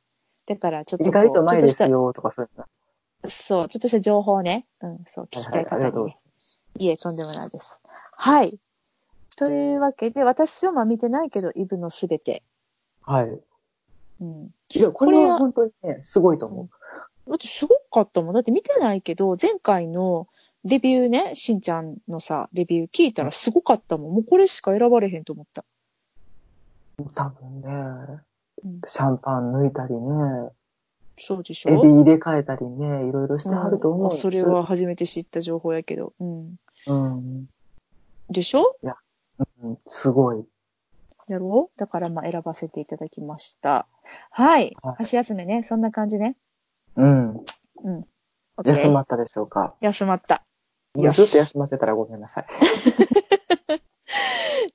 [0.48, 2.66] だから、ちょっと意外と前ですちょっとした、よとかそういうの。
[3.30, 4.66] そう、ちょっとした情報ね。
[4.82, 6.20] うん、そう、聞きたいはいはいありがとう方にね。
[6.78, 7.82] いえ、とんでもないです。
[8.16, 8.60] はい。
[9.40, 12.44] というわけで、私はまあ見てないけど、イブのすべて。
[13.02, 13.40] はい。
[14.22, 14.54] うん。
[14.70, 16.70] いや、これは本当にね、すごいと思
[17.28, 18.34] だってすごかったもん。
[18.34, 20.28] だって見てないけど、前回の
[20.66, 24.14] レビューね、しんちゃんのさ、レビュー聞いたらすごかったもん。
[24.14, 25.64] もうこれしか選ばれへんと思った。
[27.00, 27.04] う。
[27.16, 27.68] 多分ね、
[28.64, 30.50] うんシャンパン抜いたりね、
[31.18, 31.70] そうでしょ？
[31.70, 34.06] エビ入れ替えたりね、いろいろしてはると思う。
[34.06, 36.12] うんそれは初めて知った情報やけど。
[36.20, 36.56] うん。
[36.88, 37.46] うん。
[38.30, 38.76] でしょ？
[39.64, 39.78] うん。
[39.86, 40.46] すごい。
[41.28, 41.80] やろう？
[41.80, 43.88] だからまあ選ばせていただきました。
[44.32, 44.76] はい。
[44.82, 45.64] はい箸休めね。
[45.64, 46.36] そんな感じね。
[46.96, 47.38] うん。
[47.84, 48.06] うん。
[48.66, 49.76] 休まったでしょうか？
[49.80, 50.44] 休まった。
[50.96, 52.46] ずっと休まってたらごめんなさい。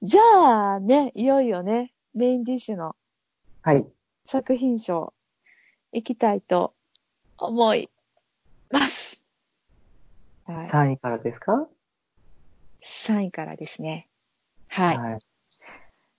[0.01, 2.95] じゃあね、いよいよね、メインディッシュの
[3.63, 3.87] はい。
[4.27, 5.13] 作品賞、
[5.93, 6.75] 行きたいと
[7.37, 7.91] 思い
[8.71, 9.25] ます。
[10.45, 10.69] はい。
[10.69, 11.67] 3位からですか
[12.83, 14.09] ？3位からですね。
[14.75, 14.99] はい。
[14.99, 15.21] はい。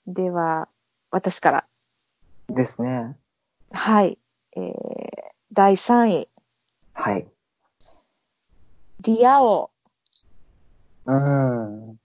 [0.07, 0.69] では、
[1.11, 1.67] 私から。
[2.47, 3.17] ですね。
[3.73, 4.17] はい。
[4.55, 4.71] えー、
[5.51, 6.29] 第3位、
[6.93, 7.27] はい。
[9.01, 9.71] リア王。
[11.05, 11.97] うん。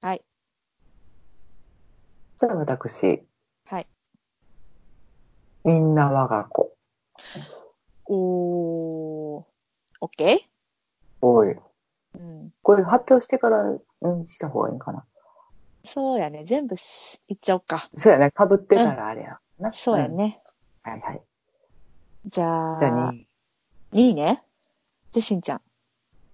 [0.00, 0.24] はい。
[2.36, 3.22] じゃあ私、
[3.66, 3.86] はい。
[5.62, 6.76] みんな我が子。
[8.06, 9.44] おー。
[10.00, 10.48] オッケ
[11.20, 11.56] おい。
[12.16, 12.54] ーうん。
[12.62, 13.62] これ発表してから、
[14.02, 15.04] うん、した方がいいかな。
[15.84, 16.44] そうやね。
[16.44, 17.90] 全部し、いっちゃおうか。
[17.96, 18.32] そうやね。
[18.36, 19.72] 被ってたらあれやな。
[19.72, 20.40] そうやね。
[20.86, 20.92] うん。
[20.92, 21.22] はいはい。
[22.26, 23.28] じゃあ、じゃあ2位。
[23.92, 24.42] 2位ね。
[25.10, 25.60] じゃあ、しんちゃん。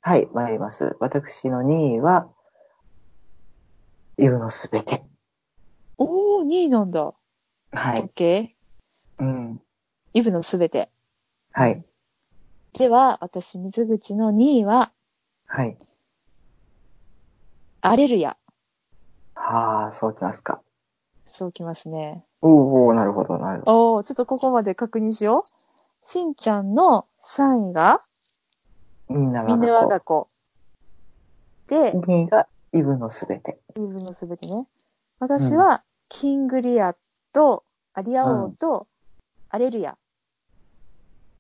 [0.02, 0.96] はい、参ります。
[1.00, 2.28] 私の2位は、
[4.18, 5.04] イブのすべて。
[5.98, 7.02] おー、2位なんだ。
[7.02, 7.14] は
[7.72, 8.08] オッい。
[8.10, 9.24] ケー。
[9.24, 9.62] うん。
[10.14, 10.90] イブのすべて。
[11.52, 11.84] はい。
[12.74, 14.92] では、私、水口の2位は、
[15.52, 15.76] はい。
[17.80, 18.36] アレルヤ。
[19.34, 20.62] はあ、そうきますか。
[21.24, 22.24] そうきますね。
[22.40, 22.50] おー
[22.86, 23.94] おーなるほど、なるほど。
[23.96, 26.06] おー、ちょっとここまで確認しよう。
[26.06, 28.00] しんちゃんの3位が、
[29.08, 30.28] みんなみんな我が子。
[31.66, 33.58] で子。、2位がイブのすべて。
[33.76, 34.68] イブのすべてね。
[35.18, 36.94] 私は、キングリア
[37.32, 38.86] と、アリア王と、
[39.48, 39.98] アレルヤ。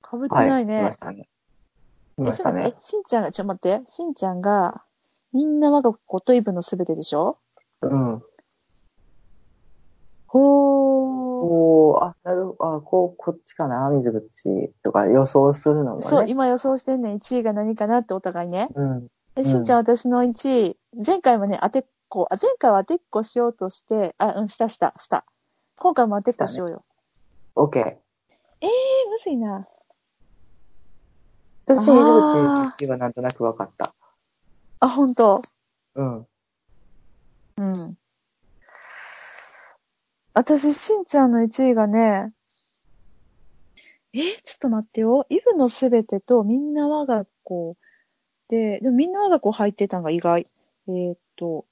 [0.02, 0.48] かぶってはい。
[0.48, 0.98] ないねいまし。
[0.98, 1.28] たね。
[2.20, 2.74] ましたね。
[2.78, 3.90] しんちゃんが、ちょっと待って。
[3.90, 4.82] しんちゃんが、
[5.32, 7.38] みんな我が子とイブのすべてでしょ？
[7.82, 8.22] うん。
[10.26, 10.40] ほー。
[11.42, 12.74] おー、あ、なるほど。
[12.76, 13.88] あ、こう、こっちかな？
[13.90, 16.06] 水口とか予想するのもね。
[16.06, 17.16] そう、今予想してんねん。
[17.16, 18.68] 1位が何かなってお互いね。
[18.74, 19.06] うん。
[19.06, 25.24] で、うんしんちゃん私の1位、前回もね、当てっこ、あ、前回は当てっこしようとして、あ、うん、したした、した。
[25.78, 26.84] 今回も当てっこしようよ。
[27.54, 27.82] オッケー。
[27.82, 28.68] えー、
[29.10, 29.66] むずいな。
[31.74, 33.94] 私、水あー口はなんとなく分かった。
[34.80, 35.42] あ、ほんと。
[35.94, 36.26] うん。
[37.58, 37.96] うん。
[40.34, 42.32] 私、しんちゃんの1位がね、
[44.12, 45.26] え、ちょっと待ってよ。
[45.28, 47.76] イブのすべてとみんな我が子
[48.48, 50.50] で、でもみんな我が子入ってたんが意外。
[50.88, 51.66] えーっと、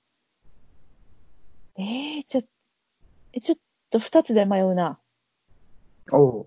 [1.77, 2.43] えー、ちょ、
[3.33, 3.59] え、ちょっ
[3.91, 5.01] と二つで迷うな。
[6.13, 6.47] おう。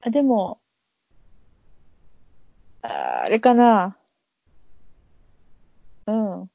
[0.00, 0.60] あ、でも、
[2.86, 3.96] あれかな。
[6.06, 6.50] うん。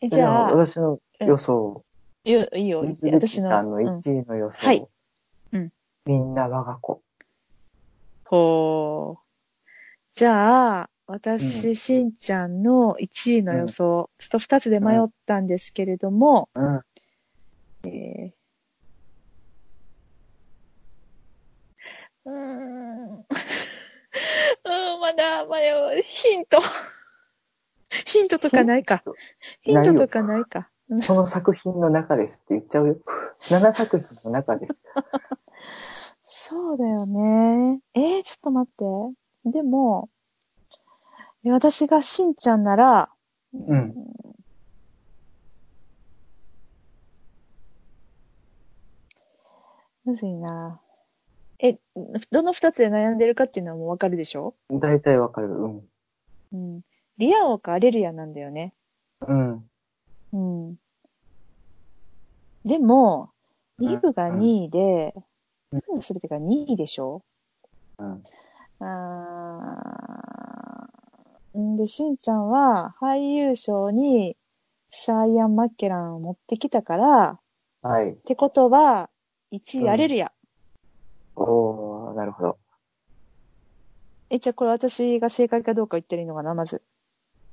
[0.00, 1.84] え、じじゃあ、私の予想。
[2.22, 2.84] いいよ、いいよ、
[3.26, 4.66] さんのうん1位の予想。
[4.66, 4.86] はい
[5.52, 5.70] うん
[6.06, 7.02] みんな我が子。
[8.24, 9.22] ほう。
[10.14, 16.80] じゃあ、う私、しんちゃんの1位の予想、ちょっと2つで迷ったんですけれども、うん。
[17.88, 23.24] えー、うーん。
[24.68, 26.00] うーん、まだ迷う。
[26.02, 26.58] ヒント。
[28.06, 29.02] ヒントとかないか。
[29.62, 29.94] ヒント？
[29.94, 30.68] とかないか。
[30.90, 32.96] うんその作品の中ですって言っちゃうよ。
[33.40, 34.82] 7作品の中です。
[36.24, 37.80] そうだよね。
[37.94, 39.12] えー、ちょっと待っ
[39.44, 39.50] て。
[39.50, 40.08] でも、
[41.44, 43.10] え私がしんちゃんなら、
[43.52, 43.94] うん。
[50.04, 50.80] むずいな。
[51.60, 51.78] え、
[52.30, 54.54] どの二つで悩んでるかっていうのはもうわかるでしょ？
[54.70, 55.48] 大体わかる。
[55.48, 55.88] うん。
[56.52, 56.80] うん。
[57.18, 58.74] リア王かアレルヤなんだよね。
[59.26, 59.68] うん。
[60.32, 60.38] う
[60.72, 60.76] ん。
[62.64, 63.30] でも、
[63.78, 65.14] うんイブが2位で、
[65.70, 67.22] うんてが2位でしょ？
[67.98, 68.24] うん。
[68.80, 74.36] あーんで、しんちゃんは俳優賞に
[74.90, 77.38] サイアン・マッケランを持ってきたから、
[77.82, 78.10] はい。
[78.10, 79.10] ってことは、
[79.52, 80.32] 1位うんアレルヤ。
[81.38, 82.58] おおー、なるほど。
[84.30, 86.82] え、じゃあこれ私が正解かどうか言ったらいいのかな、まず。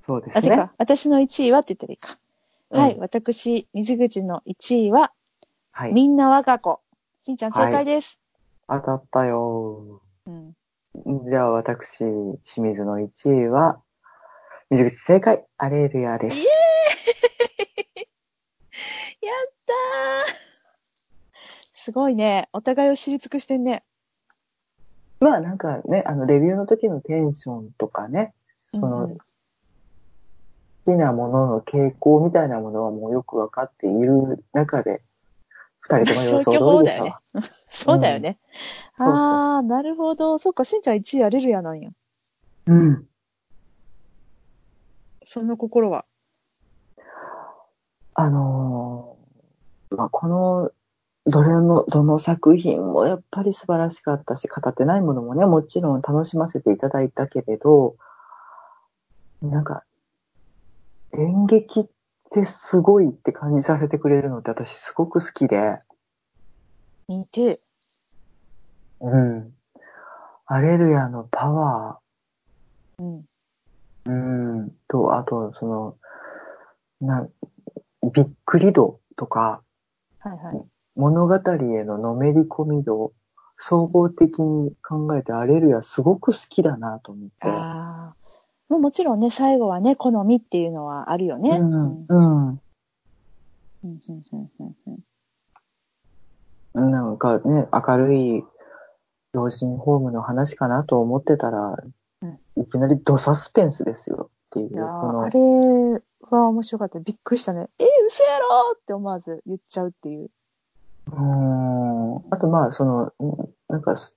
[0.03, 0.41] あ、そうですね。
[0.41, 2.19] てか、私の1位はって言ったらいいか。
[2.71, 5.13] うんはい、私、水口の1位は、
[5.71, 5.93] はい。
[5.93, 6.81] みんな我が子。
[7.21, 8.19] しんちゃん正解です。
[8.67, 10.55] 当たったようん。
[10.95, 11.29] ー。
[11.29, 13.81] じゃあ私、清水の1位は、
[14.69, 16.37] 水口正解、アレルヤです。
[19.21, 20.44] やったー
[21.85, 22.49] すごいね。
[22.51, 23.83] お互いを知り尽くしてんね。
[25.19, 28.33] まあなんかね、あの、レビューの時のテンションとかね、
[28.71, 29.17] その、うんうん
[30.87, 35.01] 好きなものの傾向みたいなものはもうよくわかっている中で、
[35.79, 37.21] 二人とも予想通りでした。
[37.69, 38.39] そうだよね。
[38.97, 40.37] そうそうそうあー、なるほど。
[40.37, 41.89] そっか、しんちゃん1位アレルヤなんや。
[42.67, 43.07] うん。
[45.23, 46.05] その心は？
[48.15, 50.71] あのーまあ、この、
[51.27, 57.95] どれの、どの作品もやっぱり素晴らしかったし、語ってないものもね、もちろん楽しませていただいたけれど、
[59.41, 59.83] なんか、
[61.17, 61.85] 演劇っ
[62.31, 65.79] てすごいって感じさせてくれるのって私すごく好きで、
[67.07, 67.61] 見て。
[68.99, 69.53] うん。
[70.45, 71.99] アレルヤのパワ
[72.99, 73.19] うん。
[73.19, 73.23] ー、
[74.05, 74.11] う
[74.65, 75.97] ん、と、あと、その、
[77.01, 77.27] な、
[78.13, 79.63] びっくり度とか、
[80.19, 80.74] はいはい。
[80.95, 83.13] 物語へののめり込み度、
[83.57, 87.47] 総合的に考えてアレルヤすごく好きだなと思って。
[87.47, 88.13] あ
[88.69, 88.73] あ。
[88.73, 91.51] もちろんね、最後はね、好みっていうのはあるよね。
[91.51, 92.47] うん、うんうん。
[92.47, 92.61] うん
[93.83, 94.99] うんうんうんうん
[96.91, 98.43] なんかね、明るい
[99.31, 101.77] 老人ホームの話かなと思ってたら、
[102.21, 106.99] うんいきなりドサスペンスですよっていう、いあれは面白かった。
[106.99, 107.67] びっくりしたね。
[107.79, 110.29] え、嘘やろって思わず言っちゃうっていう。
[111.07, 113.11] うーんあとまあ、その、ん
[113.69, 114.15] なんかス、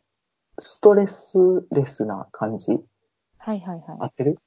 [0.61, 1.39] ストレス
[1.73, 2.73] レスな感じ？
[3.39, 4.39] はいはい合はってる？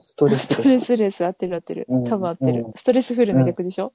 [0.00, 0.30] ストい。
[0.30, 0.54] レスレス。
[0.54, 2.04] ストレスレス合ってる合ってるうん。
[2.04, 2.68] 多分合ってるう。
[2.68, 3.92] んストレスフルの逆でしょ？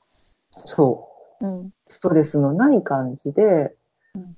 [0.65, 1.09] そ
[1.41, 1.45] う。
[1.47, 1.71] うん。
[1.87, 3.75] ストレスのない感じで、
[4.15, 4.37] うん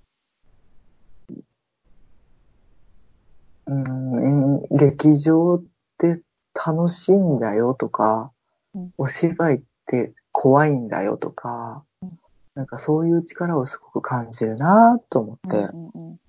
[3.68, 5.64] うん、劇場っ
[5.98, 6.22] て
[6.54, 8.32] 楽しいんだよとか、
[8.76, 11.95] うんお芝居って怖いんだよとか、うん
[12.56, 16.20] なんかそういう力をすごく感じるなと思って、うん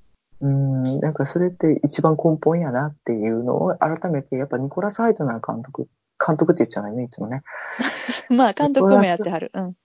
[0.41, 5.89] うんなんかそれって一番根本やなっていうのを改めて、やっぱニコラス・ハイトナー監督、
[6.24, 7.43] 監督って言っちゃないね、いつもね。
[8.29, 9.51] まあ、監督もやってはる。
[9.55, 9.77] うん。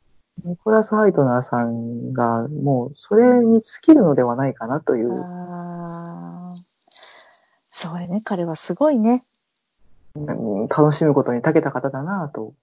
[0.44, 6.62] ニコラス・ハイトナーさんがもうそれに尽きるのではないかなという、あー
[7.70, 8.22] そうやね。
[8.24, 9.24] 彼はすごいね。
[10.16, 10.20] う
[10.66, 12.54] ん楽しむことに長けた方だなと、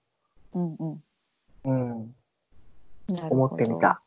[0.53, 1.03] うんうん。
[1.65, 2.15] うん、
[3.29, 4.01] 思ってみた。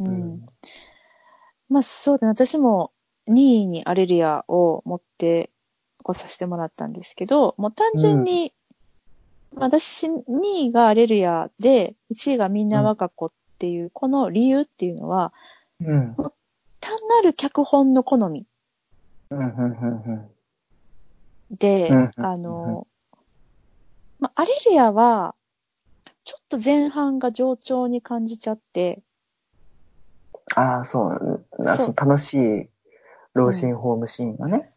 [0.00, 0.04] う。
[0.04, 0.46] うん
[1.68, 2.30] まあそうだね。
[2.30, 2.92] 私も
[3.28, 5.50] 2位にアレルヤを持って
[6.02, 8.54] こさせてもらったんですけど、もう単純に、
[9.54, 10.20] 私2
[10.54, 15.32] 位がアレルヤで、1位がみんな我が子っていう、この理由っていうのは、
[15.80, 16.16] うん。
[16.80, 18.46] 単なる脚本の好み
[19.30, 20.10] うん、うん、う
[21.52, 22.86] ん、で、うんあの、
[24.18, 25.34] まあ、アレルヤは、
[26.28, 29.00] ちょっと前半が冗長に感じちゃって、
[30.54, 31.46] ああ、そう。
[31.58, 32.68] なそうその楽しい
[33.32, 34.70] 老人ホームシーンがね。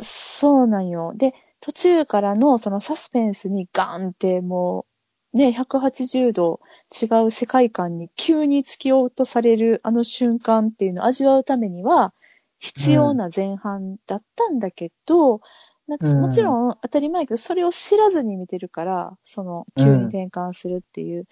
[0.00, 1.12] そうなんよ。
[1.16, 4.86] で、途中からのそのサスペンスにガンっても
[5.34, 6.60] う、ね、180度
[6.92, 12.14] 違う世界観に急に突き落とされるあの瞬間っていうのを味わうためには、
[12.60, 15.40] 必要な前半だったんだけど、
[15.88, 21.26] なんかうんもちろん当たり前やけど、それを知らずに見てるから、その急に転換するっていう。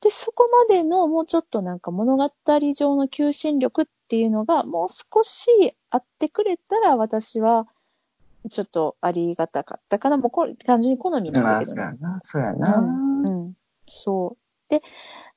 [0.00, 2.30] で、そこまでのもうちょっとなんか物語
[2.74, 7.66] 上の求心力っていうのがもう少しあってくれたら私は
[8.50, 10.16] ちょっとありがたかったかな。
[10.16, 11.76] もうこれ単純に好みなんだけどね。
[11.76, 12.20] そうやな。
[12.22, 12.78] そうやな。
[12.78, 13.22] うん。
[13.22, 13.54] うん。
[13.86, 14.70] そう。
[14.70, 14.82] で、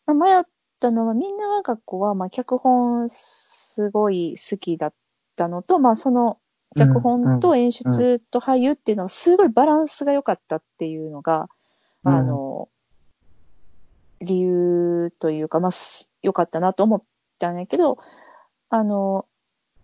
[0.06, 0.44] まあ、迷っ
[0.80, 4.94] たのはみんな我が子は、まあ、脚本すごい好きだっ
[5.36, 6.40] たのと、まあ、その
[6.76, 11.50] 脚本と演出と俳優っていうのはすごいバランスが良かったっていうのが、
[12.04, 12.70] うんあの、
[14.22, 17.04] 理由というか、まあ、す良かったなと思っ
[17.40, 17.98] たんやけど、
[18.70, 19.26] あの、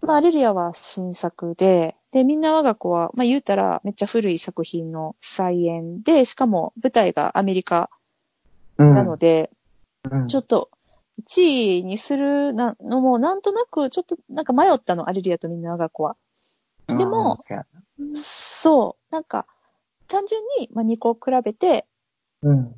[0.02, 7.90] まあ、アレルヤは新作で、で、みんな我が子は、まあ、言うたらめっちゃ古い作品の再演で、しかも舞台がアメリカ
[8.78, 8.94] うん。
[8.94, 9.50] なので、
[10.10, 10.70] うん、ちょっと、
[11.28, 16.18] 1位にするなのも、なんとなく、ちょっと、なんか迷ったの、アレルヤとみんな我が子は。
[16.88, 17.66] でもそうや
[19.12, 19.48] なんか、
[20.08, 21.86] 単純に、まあ、2個比べて、
[22.42, 22.66] うん。
[22.66, 22.78] 好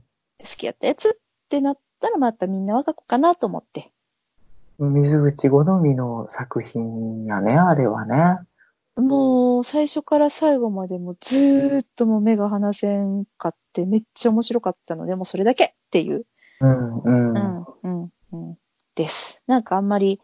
[0.58, 1.12] きやったやつっ
[1.50, 3.92] てなったら、まあやっぱみんな我が子かなと思って。
[4.80, 8.40] 水口好みの作品やね、あれはね。
[8.96, 16.26] もう、最初から最後までもうずーっともう目が離せんかって、めっちゃ面白かったので、もうそれだけっていう。
[16.62, 17.34] うん、うん。
[17.34, 18.58] うん、うん、うん。
[18.96, 19.44] です。
[19.48, 20.22] なんかあんまり、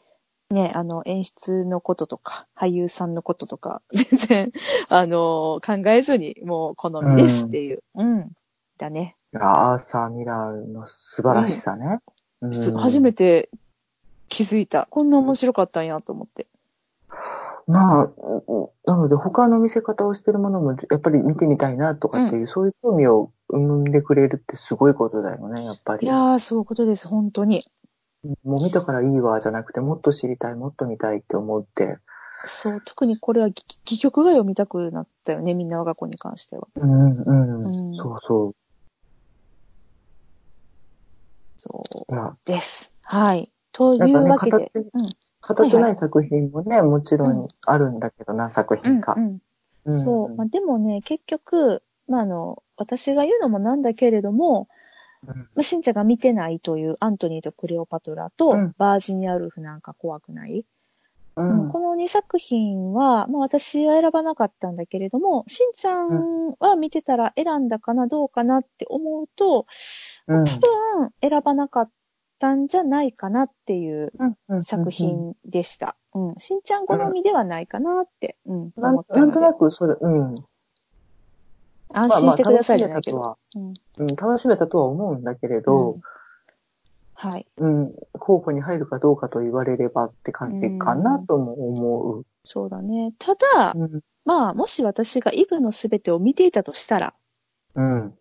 [0.53, 4.51] ね、あの、演出のこととか、俳優さんのこととか、 全然、
[4.87, 7.83] あの、考えずに、もう好みですっていう。
[7.95, 8.31] うん。
[8.77, 9.15] だね。
[9.35, 11.99] アーサー・ミラーの素晴らしさね。
[12.41, 13.49] うんす初めて
[14.27, 14.87] 気づいた。
[14.89, 16.47] こんな面白かったんやと思って。
[17.67, 26.05] まあ、うんなので他の見せ方をしてるものもやっぱり見てみたいなとかっていう、そういう興味を生んでくれるってすごいことだよね、やっぱり。
[26.05, 27.63] いやー、そういうことです、本当に。
[28.43, 31.97] もう見たからいいわじゃなくて、もっと知りたい、もっと見たいって思って。
[32.45, 36.67] そう、特にこれは戯戯曲が読みたくなったよね、みんな我が子に関しては。
[36.75, 38.53] うん、うん、うんそうそ。
[41.57, 42.93] そういや、うです。
[43.03, 43.51] はい。
[43.71, 44.71] とないんかね、うわけで。
[45.41, 49.15] 形、うない作品もね、もちろんあるんだけどな、作うん品が。
[49.85, 50.35] うん、そう。
[50.35, 54.82] まあ、でもね、結局、まあ、あの、私が言うのもなんだけれども、うん
[55.25, 60.65] まあ、しんちゃんが見てないというアントニーとクレオパトラと、うんバージニア・ルフなんか怖くない、
[61.35, 69.65] ううんこの2作品は、まあ私は選ばなかったんだけれども、しんちゃんは見てたら選んだかな、どうかなって思うと、
[70.27, 71.89] うん多分選ばなかっ
[72.39, 74.11] たんじゃないかなっていう
[74.49, 75.95] うん作品でした。
[76.15, 76.35] うん。
[76.37, 79.19] しんちゃん好みではないかなって、うん、思った。
[79.19, 80.35] なんとなく、それ、うん。
[81.93, 83.19] 安心してくださいじゃないけど。
[83.19, 86.01] まあうんうん、楽しめたとは思うんだけれどうん、
[87.13, 87.47] はい。
[87.57, 92.25] うん、候補に入るかどうかと言われればって感じかなとも思う。
[92.43, 93.13] そうだね。
[93.17, 94.01] ただ、うん。
[94.25, 97.13] まあ、もし私がイブのすべてを見ていたとしたら、
[97.75, 98.13] うん。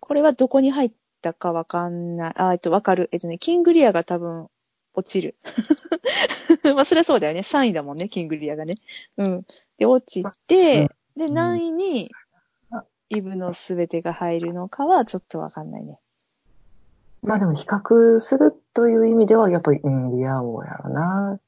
[0.00, 0.92] これはどこに入っ
[1.22, 2.34] たかわかんない。
[2.36, 3.08] あ、えっと、わかる。
[3.12, 4.48] えっとね、キングリアが多分
[4.94, 5.34] 落ちる。
[6.74, 7.40] まあ、そりゃそうだよね。
[7.40, 8.76] 3位だもんね、キングリアがね。
[9.16, 9.46] うん。
[9.78, 12.10] で、落ちて、で、ん何位に
[13.14, 15.98] イブのすべてが入るのかはちょっとわかんないね。
[17.22, 21.38] まあでも比較するという意味では、やっぱり、うん、リア王やろな。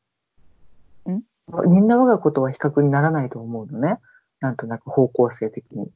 [1.08, 1.22] ん？
[1.68, 3.98] みんな我が子とは比較にならないと思うのね。
[4.40, 5.90] なんとなく方向性的に。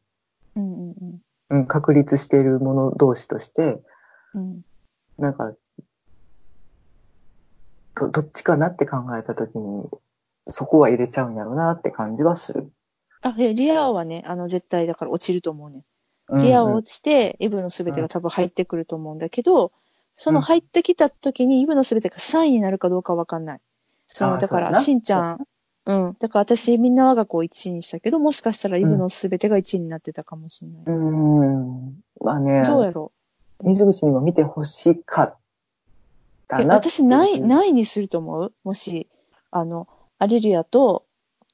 [0.56, 0.94] うんうん
[1.50, 1.58] うん。
[1.60, 3.82] うん、確立しているもの同士として、
[4.34, 4.60] うん。
[5.18, 5.52] なんか、
[7.96, 9.88] ど、どっちかなって考えたときに、
[10.48, 12.70] そこは入れちゃうんやろなって感じはする。
[13.22, 15.84] あ、いやリア王はね、あの、絶対だから落ちると思うね。
[16.28, 19.72] うんリア王落ちて、イブのすべてが多分入ってくると思うんだけど、
[20.16, 23.60] その入ってきた時にイブのすべてが3位になるかどうかわかんない。
[24.06, 25.46] その、あだから、しんちゃん、
[25.86, 26.16] うん。
[26.18, 30.82] だから私、みんな我が子を1位にしたけど、もしかしたらイブのすべてが1位になってたかもしれない。
[30.86, 32.00] うん。
[32.20, 33.12] まあね、どうやろ
[33.62, 35.36] 水口にも見てほしかっ
[36.48, 36.74] たな。
[36.76, 38.52] 私、ない、ないにすると思う？
[38.62, 39.08] もし、
[39.50, 41.04] あの、アレルヤと、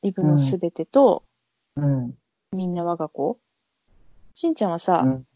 [0.03, 1.23] イブのすべてと、
[1.77, 2.15] うん。
[2.53, 3.39] みんな我が子
[4.35, 5.27] しんちゃんはさ、うん。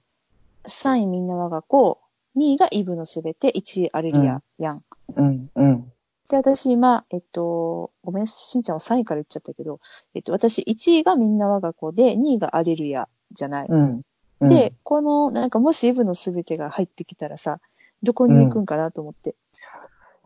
[0.64, 2.00] 3位みんな我が子、
[2.36, 4.84] 2位がイブのすべて、1位アレルヤやん。
[5.16, 5.50] うん。
[5.54, 5.92] うん。
[6.28, 9.80] で、私今、えっと、ごめん、しんちゃんは3位から言っちゃったけど、
[10.14, 13.66] えっと、私1位がみんな我が子で、2位がアレルヤじゃない。
[13.68, 14.02] うん。
[14.40, 17.60] で、この、なんかもしイブのすべてが入ってきたらさ、
[18.02, 19.34] どこに行くんかなと思って。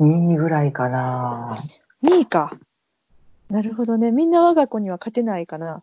[0.00, 1.64] 2位ぐらいかな。
[2.02, 2.52] 2位か。
[3.48, 4.10] なるほどね。
[4.10, 5.82] みんな我が子には勝てないかな。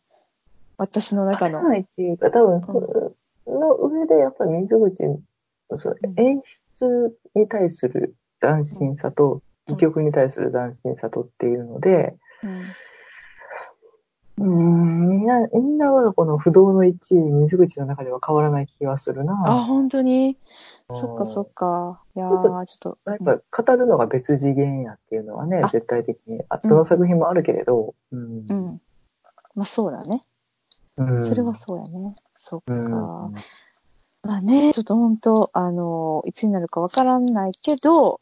[0.82, 1.62] 私の中の。
[1.62, 4.96] ないっていうか、多分、その上でやっぱり水口、
[5.70, 6.42] そううん演
[6.80, 12.18] 出に対する斬新さと、うん戯曲に対する斬新さとっていうので、
[14.38, 19.36] うんみんな、みんな我が子の不動の1位、水口の中では変わらない気がするあ、な。
[19.64, 20.36] 本当に？
[20.90, 22.02] うんそっかそっか。
[22.16, 22.98] いやちょっと。
[23.06, 23.18] やっ
[23.54, 28.54] ぱ語るのが別次元やっていうのはねあ、絶対的に、あ、どの作品もあるけれど、うんう。
[28.54, 28.82] ん。
[29.54, 30.26] まあそうだね。
[31.06, 32.16] うんそれはそうやね。
[32.38, 32.74] そっか。
[32.74, 32.90] うん。
[34.24, 38.22] まあね、ちょっと本当あの、いつになるかわからないけど、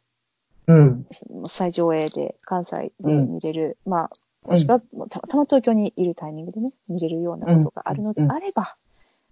[0.68, 1.06] うん。
[1.48, 4.10] 再上映で関西で見れる、まあ、
[4.48, 8.76] もしくはたまたま東京にいるタイミングでね、見れるようなことがあるのでうんあれば、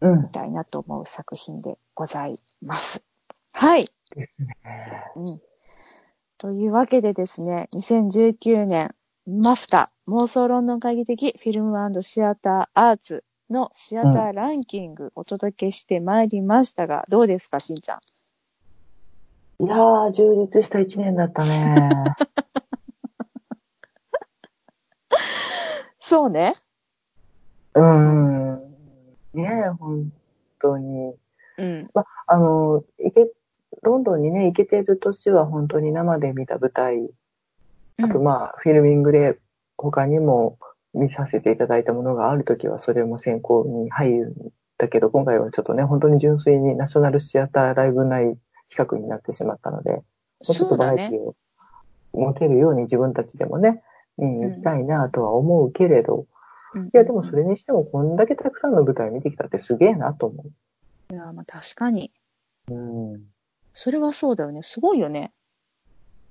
[0.02, 0.30] うん見。
[0.30, 3.04] たいなと思う作品でございます。
[3.52, 3.90] はい。
[4.16, 4.56] ですね。
[5.16, 5.42] うん。
[6.38, 8.94] というわけでですね、2019年、
[9.26, 19.66] マフタ、妄想ロンドン会議的フィルムシアターアーツのシアターランキングお届けしてまいりましたが、どうですか、しんちゃん？
[19.66, 21.90] いやー、充実した一年だったね。
[26.00, 26.54] そうね。
[27.74, 28.60] うーん。
[29.34, 30.12] ねえ、本
[30.62, 31.16] 当に。
[31.58, 31.90] うん。
[32.28, 33.32] あの、いけ、
[33.82, 37.10] ロンドンにね、行けてる年は本当に生で見た舞台、
[38.00, 39.40] あとうんまあ、フィルミングで
[39.76, 40.58] 他にも
[40.98, 44.34] 見させていただいたものがあるときはそれも選考に入るん
[44.78, 48.38] だけど、今回はちょっとね、本当に純粋にナショナルシアターライブ内
[48.70, 50.04] 企画になってしまったので、も
[50.42, 51.20] うちょっとバラエティ。
[51.20, 51.36] を
[52.14, 53.82] 持てるように自分たちでもね、
[54.18, 56.28] 見に行きたいなとは思うけれど、うん
[56.78, 62.12] いやでもそれにしてもこんだけたくさんの舞台見てきたってすげえなと思いや、まあ確かに。
[62.70, 62.74] う。
[62.74, 63.22] うん。
[63.74, 64.62] それはそうだよね。
[64.62, 65.32] すごいよね。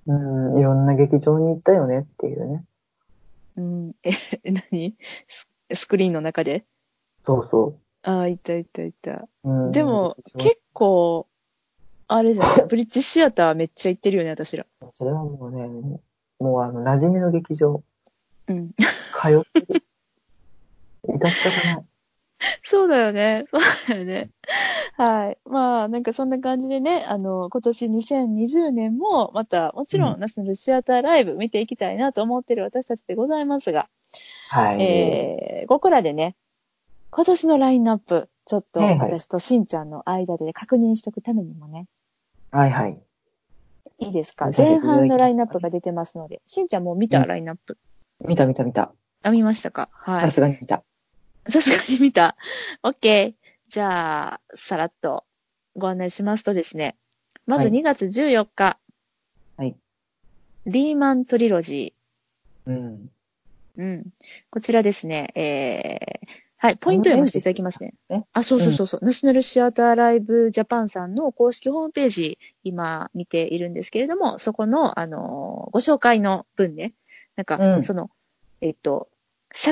[0.06, 0.12] う
[0.54, 2.64] ん、いろんな劇場に行ったよねっていうね。
[3.56, 3.92] うん。
[4.02, 4.10] え、
[4.44, 4.96] 何？
[5.26, 6.64] ススクリーンの中で？
[7.24, 9.26] そうそああ、いたいたいた。
[9.72, 11.26] でも、結構、
[12.08, 12.68] あれじゃん。
[12.68, 14.64] ブリッジシアターめっちゃ行ってるよね、私ら。
[14.92, 15.66] それはもうね、
[16.38, 17.82] もうあの、馴染みの劇場、
[18.46, 18.70] うん。
[18.74, 18.84] 通
[19.38, 19.82] ってる。
[21.08, 21.84] 致し方ない。
[22.62, 23.46] そうだよね。
[23.50, 24.30] そうだよね。
[24.96, 25.38] はい。
[25.44, 33.88] まあ、なんかそんな感じでね、あの、今年2020年も、また、もちろうんん、ナショナルシアターライブ見ていきたいなと思ってる私たちでございますが、
[34.48, 34.82] はい。
[34.82, 36.34] えー、ここらでね、
[37.10, 41.86] 今年のラインナップ、ちょっと私としんちゃんの間で確認しとくためにもね、
[42.50, 42.98] はいはい。
[43.98, 44.50] いいですか？
[44.56, 47.76] 前半のラインナップが出てますので、しんちゃんもう見た、うんラインナップ。
[48.24, 48.92] 見た見た見た。
[49.22, 49.88] あ、見ましたか？
[49.92, 50.20] はい。
[50.22, 50.82] さすがに見た。
[51.50, 52.36] さすがに見た。
[52.82, 53.34] OK。
[53.68, 55.24] じゃあ、さらっと
[55.74, 56.96] ご案内しますとですね。
[57.46, 58.78] まずはい2月14日。
[59.56, 59.76] はい。
[60.66, 61.94] リーマントリロジ
[62.66, 63.10] うん。
[63.78, 63.82] ー。
[63.82, 64.06] うん。
[64.50, 65.32] こちらですね。
[65.34, 66.76] えー、はい。
[66.76, 67.94] ポイント読ませていただきますね。
[68.08, 76.94] ねあ、そうそうそうそう、ナショナルシアターライブジャパンさんの公式ホームページ、今見ているんですけれども、そこの、あのーご紹介の文ね。
[77.36, 78.10] なんか、うんその、
[78.60, 79.08] えっと、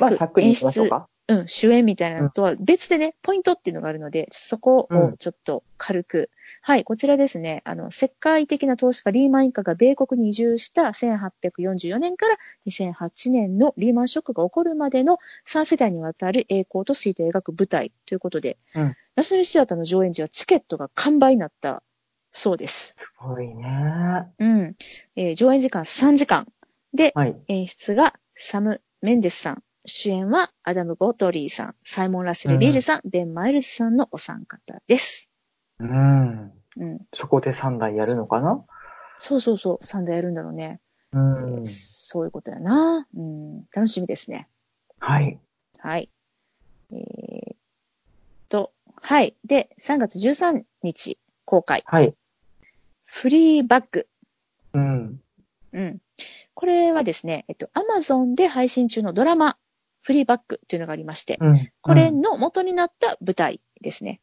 [0.00, 1.08] まあ、作、さっくり演出、いきましょうか。
[1.26, 6.30] うん、主演みたいなのとは別でね、ポイントっていうのがあるので、そこをちょっと軽く。
[6.60, 7.62] はい、こちらですね。
[7.64, 15.18] あの、世界的な投資家リーマン一家が米国に移住した1844年から2008年のリーマンショックが起こるまでの
[15.48, 21.84] 3世代にわたる栄光と衰退を描く舞台ということで、うんナショナルシアターの上演時はチケットが完売になった
[22.32, 22.96] そうです。
[22.98, 24.28] すごいね。
[24.40, 24.76] うん。
[25.14, 26.48] えー上演時間3時間。
[26.92, 27.36] で、はい。
[27.48, 29.62] 演出がサム・メンデスさん。
[29.86, 35.30] 主演はアダム・ゴドリーさん、サイモン・ラッセル・ビールさん、ベン・マイルズさんのお三方です。
[35.78, 36.52] うん。
[36.76, 36.98] うん。
[37.14, 38.64] そこで3台やるのかな？
[39.18, 40.80] そうそうそう、3台やるんだろうね。
[41.12, 41.18] う
[41.60, 41.66] ん。
[41.66, 43.06] そういうことやな。
[43.14, 43.58] うん。
[43.74, 44.48] 楽しみですね。
[44.98, 45.38] はい。
[45.78, 46.08] はい。
[46.90, 47.54] えー、
[48.48, 49.36] と、はい。
[49.44, 51.82] で、3月13日公開。
[51.86, 52.14] はい。
[53.04, 54.08] フリーバッグ。
[54.72, 55.20] うん。
[55.72, 55.98] うん。
[56.54, 59.58] これはですね、えっと、アマゾンで配信中のドラマ、
[60.04, 61.72] フリーバックというのがありまして、うん。
[61.80, 64.20] これの元になった舞台ですね。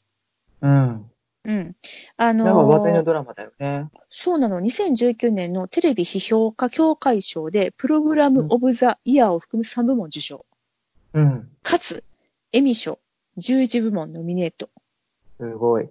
[0.61, 1.11] うん。
[1.43, 1.75] うん。
[2.17, 3.89] あのなんか話題のードラマだよね。
[4.11, 10.45] そうなの、2019年のテレビ批評家協会賞で、プログラム・オブ・ザ・イヤーを含む3部門受賞。
[11.13, 11.49] うん。
[11.63, 12.03] かつ、
[12.53, 12.99] エミ賞、
[13.39, 14.69] 11部門ノミネート。
[15.39, 15.89] すごい。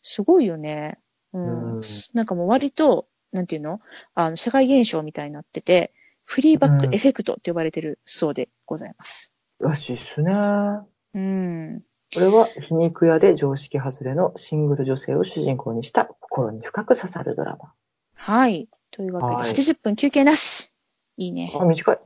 [0.00, 0.98] すごいよね。
[1.34, 1.74] うん。
[1.74, 1.80] うん
[2.14, 3.80] なんかもう割と、なんていうの？
[4.14, 5.92] あの、社会現象みたいになってて、
[6.30, 9.32] フリーバックエフェクトって呼ばれてるそうでございます。
[9.58, 10.32] らしいっすね。
[11.12, 11.82] うん。
[12.14, 17.72] これは皮肉屋で常識外れのシングル女性を主人公にした心に深く刺さるドラマ。
[18.14, 18.68] はい。
[18.92, 20.70] というわけで、はい80分休憩なし。
[21.16, 21.52] いいね。
[21.52, 21.98] あ、短い。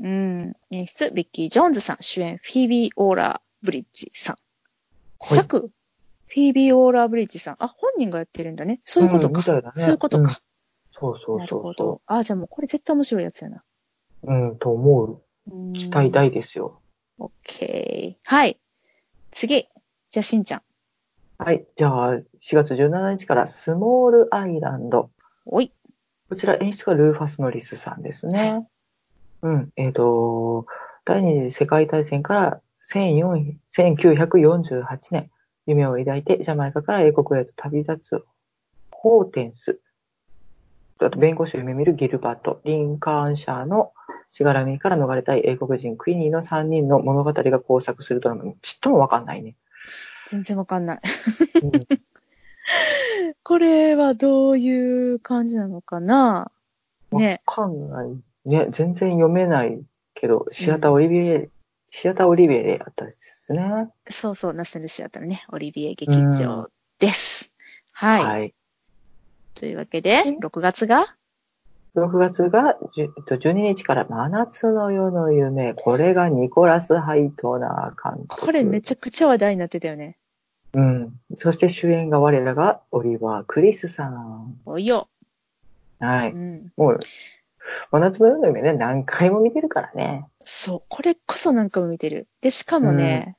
[0.00, 0.56] うん。
[0.72, 1.98] 演出、ビッキー・ジョーンズさん。
[2.00, 4.36] 主演、フィービー・オーラー・ブリッジさん。
[5.20, 5.70] はい作、
[6.26, 7.56] フィービー・オーラー・ブリッジさん。
[7.60, 8.80] あ、本人がやってるんだね。
[8.84, 9.34] そういうことか。
[9.34, 9.80] んみたいだね。
[9.80, 10.40] そういうことか。
[10.96, 12.02] んそうそうなるそうそほど。
[12.06, 13.64] あ、じゃあもうこれ絶対面白いやつやな。
[14.22, 14.32] う。
[14.32, 15.22] うん、と思う。
[15.50, 16.80] うん期待大ですよ。
[17.18, 18.28] オッケー。
[18.28, 18.58] はい。
[19.30, 19.68] 次。
[20.08, 20.62] じゃあ、しんちゃん。
[21.38, 21.66] はい。
[21.76, 22.22] じゃあ、4
[22.52, 25.10] 月17日からスモールアイランド。
[25.44, 25.72] おい。
[26.28, 28.66] こちら演出がルーファス・ノリスさんですね。
[29.42, 29.72] うん。
[29.76, 30.66] えっ、と、
[31.04, 32.60] 第二次世界大戦から
[32.92, 35.30] 14 1948年、
[35.66, 38.24] 夢を抱いてジャマイカから英国へと旅立つ
[38.90, 39.80] ホーテンス。
[41.00, 43.92] あと、弁護士を夢見るギルバート、リンカーンシャーの
[44.30, 48.44] しがらみから逃れたい英国人クイニーの3人の物語が交錯するドラマ。
[48.62, 49.54] ちっともわかんないね。
[50.28, 51.00] 全然わかんない。
[51.62, 51.70] うん
[53.42, 56.50] これはどういう感じなのかな？
[57.12, 57.42] ね。
[57.46, 58.08] わかんない。
[58.46, 59.82] ね、全然読めない
[60.14, 61.50] けど、シアターオリビエ、
[61.90, 63.90] シアターオリビエでやったですね。
[64.08, 66.68] そうそう、ナショナルシアターのね、オリビエ劇場
[66.98, 67.52] です。
[67.92, 68.24] はい。
[68.24, 68.54] はい。
[69.54, 71.16] というわけで、6月が
[71.96, 75.74] ？6月がじゅえっと12日から真夏の夜の夢。
[75.74, 78.40] これがニコラス・ハイトナー監督。
[78.42, 80.16] これめちゃくちゃ話題になってたよね。
[80.72, 81.12] うん。
[81.38, 84.56] そして主演が我らがオリバー・クリスさん。
[84.66, 85.08] おいよ。
[86.00, 86.32] はい。
[86.32, 86.72] うん。
[86.76, 87.00] もう、
[87.92, 90.26] 真夏の夜の夢ね、何回も見てるからね。
[90.42, 90.82] そう。
[90.88, 92.26] これこそ何回も見てる。
[92.40, 93.36] で、しかもね、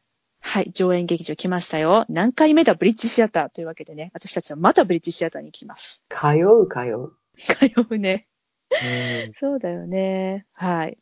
[0.47, 2.05] はい、上演劇場来ましたよ。
[2.07, 2.75] 何回目だ？
[2.75, 6.03] ブリッジシアターというわけでね、私たちはまたブリッジシアターに行きます。
[6.09, 7.13] 通う、通う。
[7.35, 8.27] 通うね。
[8.71, 9.33] うん。
[9.39, 10.45] そうだよね。
[10.53, 10.99] はい。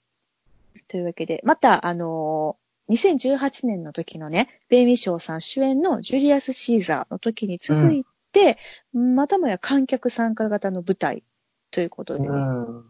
[0.87, 8.57] というわけで、また、あのー2018年の時のね、ベイミー賞さん主演のジュリアス・シーザーの時に続いて、
[8.91, 11.23] またもや観客参加型の舞台
[11.71, 12.85] ということでね、うん。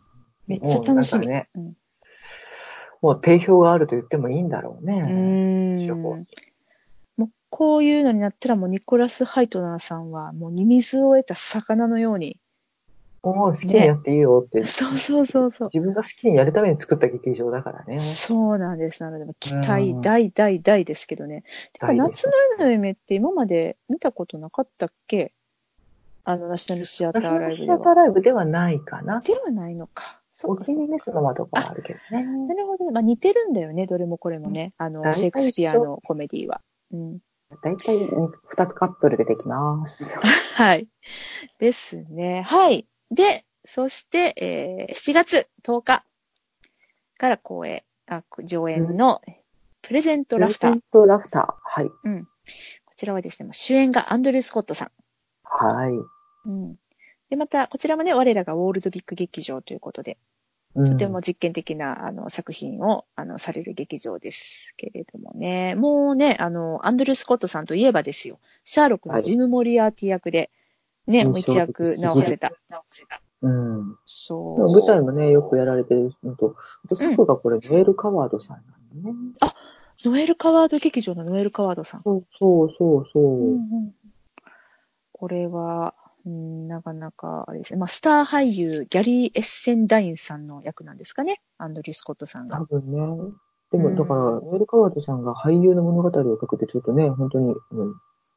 [0.47, 1.27] めっちゃ楽しみ。
[3.03, 5.03] もう定評があると言ってもいいんだろううね。
[5.03, 5.97] ーん
[7.17, 12.39] もうこういうのになったらもうニコラス・ハイトナーさんはもうニミズを得た魚のように。
[13.21, 15.69] もう好きにやっていいよって、そうそうそうそう。
[15.73, 17.99] 自分が好きにやるために作った劇場だからね。
[17.99, 19.01] そうなんです。
[19.01, 21.43] なので、期うん待大大大ですけどね。
[21.71, 25.33] てか、夏の夜の夢って今まで見たことなかったっけ？
[26.25, 27.77] あの、ナショナルシアターライブでは。
[27.77, 29.21] シアターライブではないかな。
[29.21, 30.19] ではないのか。
[30.33, 30.75] そうかお気。
[30.75, 32.23] に召すのはどこもあるけどね。
[32.47, 32.91] なるほどね。
[32.91, 33.85] まあ似てるんだよね。
[33.85, 34.73] どれもこれもね。
[34.77, 36.61] あの、大体シェイクスピアのコメディは。
[36.91, 37.19] うん。
[37.61, 37.97] だいたい
[38.47, 40.15] 二つカップル出てきます。
[40.55, 40.87] はい。
[41.59, 42.41] ですね。
[42.41, 42.87] はい。
[43.11, 46.03] で、そして、えー7月10日
[47.17, 49.21] から公演、あ、上演の
[49.81, 50.71] プレゼントラフター。
[50.71, 51.53] プレゼントラフター。
[51.63, 51.91] はい。
[52.05, 52.25] うん。
[52.25, 52.29] こ
[52.95, 54.91] ちらはですね、まあ主演がアンドリュー・スコットさん。
[55.43, 55.93] はい。
[56.45, 56.75] うん。
[57.33, 60.19] で、また、こちらもね、我らがウォールドビッグ劇場ということで、
[60.75, 65.73] うんとても実験的な、あの、作品を、あの、される劇場ですけれどもね。
[65.73, 70.51] もうね、あの、アンドリュー・スコットさんといえばですよ、シャーロックのジム・モリアーティ役で、
[71.07, 72.51] ね、もう一役直せた。
[73.41, 73.97] うん。
[74.05, 74.71] そう。
[74.71, 76.55] 舞台もね、よくやられてるのと、
[76.85, 79.15] あと作がこれ、メールカワードさんなんだね。
[80.05, 82.03] ノエル・カワード劇場のノエル・カワードさん。
[82.03, 83.59] そうそうそうそう。
[85.13, 85.95] これは、
[86.25, 87.79] うん、なかなか、あれですね。
[87.79, 91.41] まあ、スター俳優、ギャリー・エッセンダインさんの役なんですかね。
[91.57, 92.65] アンドリュー・スコットさんが多。
[92.65, 93.33] 分ね。
[93.71, 97.93] でも、うんだから、メールカワードさんが俳優の物語を書くってちょっとね、本当に、うん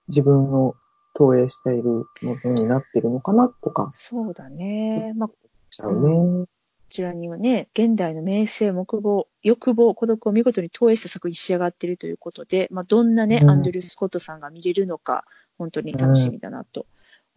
[0.08, 0.74] 自分の
[1.14, 5.12] 投影しているものになってるのかなとか、そうだね。
[5.16, 5.30] まあ、
[5.70, 6.46] ちゃうね。
[6.88, 15.24] ちらにはね、現代の名声、目望、欲望、孤独を見事に投影した作品に仕上がっているということで、まあ、どんなね、うんアンドリュー・スコットさんが見れるのか、
[15.58, 16.86] 本当に楽しみだなと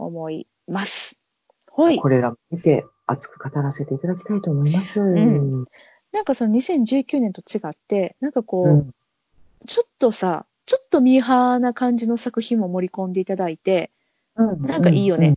[0.06, 1.18] 思います。
[1.76, 1.98] はい。
[2.00, 5.00] これら見て、熱く語らせていただきたいと思います。
[5.02, 5.66] ん
[6.12, 8.92] なんかその2019年と違って、なんかこう、うん
[9.68, 13.92] ちょっとさ、ちょっとミーハーな感じの作品も盛り込んでいただいて、
[14.36, 15.36] うんなんかいいよね。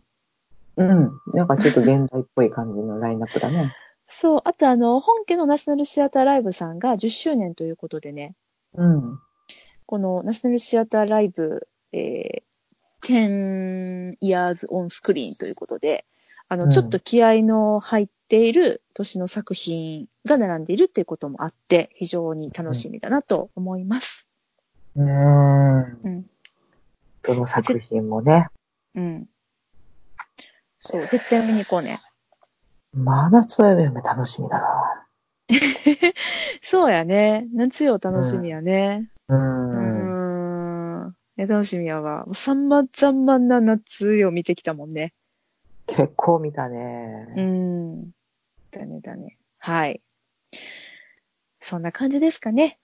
[0.77, 0.89] うん。
[0.89, 1.11] うん。
[1.33, 3.75] なんかちょっと現代っぽい感じのラインナップだね。
[4.07, 8.35] そう、あとあの、本家のナショナルシアターライブさんが10周年ということでね、
[8.75, 9.19] うん。
[9.85, 12.43] このナショナルシアターライブ、えー、
[13.03, 16.05] 10 years on screen ということで、
[16.49, 24.27] あの、うんちょっと気合の入っている年の作品が並んでいるっていうこともあって、非常に楽しみだなと思います。
[24.95, 25.07] うん。
[25.07, 26.25] うん。
[27.23, 28.47] どの作品もね、
[28.95, 29.27] うん。
[30.79, 31.97] そう、絶対見に行こうね。
[32.93, 35.07] 真夏の夢楽しみだな。
[36.61, 37.47] そうやね。
[37.53, 39.09] 夏よ楽しみやね。
[39.27, 39.35] う。
[39.35, 40.02] うんーん。
[41.37, 42.27] いや楽しみやわ。
[42.33, 45.13] 様々な夏を見てきたもんね。
[45.87, 47.25] 結構見たうね。
[47.35, 48.11] ん。
[48.71, 49.37] だねだね。
[49.57, 50.01] はい。
[51.59, 52.77] そんな感じですかね。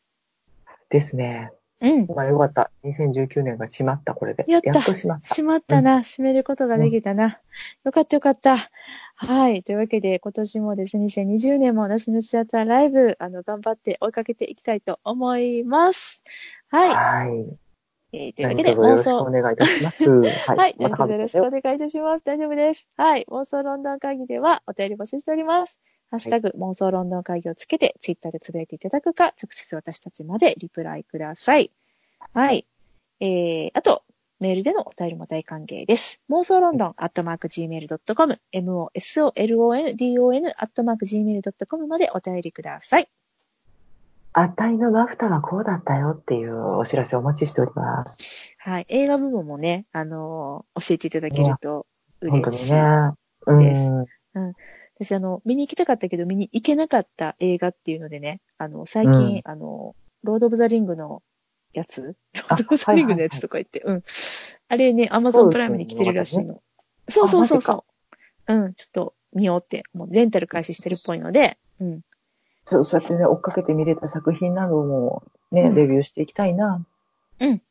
[0.89, 1.51] ですね。
[1.81, 2.07] うん。
[2.07, 2.71] まあよかった。
[2.83, 4.45] 2019年が閉まった、これで。
[4.47, 5.33] やったっと閉まった。
[5.35, 6.01] しまったな。
[6.01, 7.39] 閉めることができたな。
[7.83, 8.69] よかったよかった。
[9.15, 9.63] はい。
[9.63, 16.23] というわけで、今年もですね、2020年もナショナルシアターライブ、あの、頑張って追いかけていきたいと思います。
[16.69, 16.89] はい。
[16.89, 17.68] はい。
[18.11, 20.09] えーというわけで、何卒よろしく妄想お願いいたします。
[20.09, 20.75] ははい。
[20.75, 22.25] といよろしくお願いいたします。
[22.25, 22.87] 大丈夫です。
[22.97, 23.25] はい。
[23.29, 25.79] 妄想ロンドン会議ではお便り募集しております。
[26.09, 31.71] ハッシュタグ、妄想ロンドン会議をつけて、ツイッターでつぶやいていただくか、直接私たちまでリプライください。
[32.33, 32.65] はい。
[33.19, 34.01] えー、あと、
[34.39, 36.19] メールでのお便りも大歓迎です。
[36.29, 43.07] 妄想ロンドン、アットマーク gmail.com、mosolondon、アットマーク gmail.com までお便りください。
[44.33, 48.53] あたいのマフタはこうだったよっていうお知らせお待ちしております。
[48.59, 48.85] はい。
[48.89, 51.87] 映画部門もね、あのー教えていただけると
[52.21, 52.73] 嬉しい。
[53.47, 54.05] にね。
[54.35, 54.53] うん。
[54.99, 61.23] 私、あの、見に行きたかったけど、見に行けなかった映画っていうのでね、あの、最近、うんあの、ロード・オブ・ザ・リングの
[61.73, 62.15] やつ？
[62.35, 64.03] ロあード・オブ・ザ・リングのやつとか言って、うん。
[64.67, 66.61] あれね、アマゾンプライムに来てるらしいの。
[67.07, 67.85] そうそうそうそ
[68.47, 68.53] う。
[68.53, 72.01] うん、ちょっと見ようって、もうレンタル開始してるっぽいので、うん。
[72.69, 76.85] そうそうやってね、追っかけて見れた作品などもね、うんレビューしていきたいな。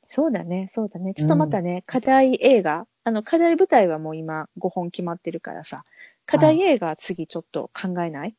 [0.09, 1.14] そうだね、そうだね。
[1.14, 5.84] ちょっとまたね、課題映画、あの、課題舞台はもう今5本決まってるからさ、
[6.26, 8.34] 課題映画次ちょっと考えない、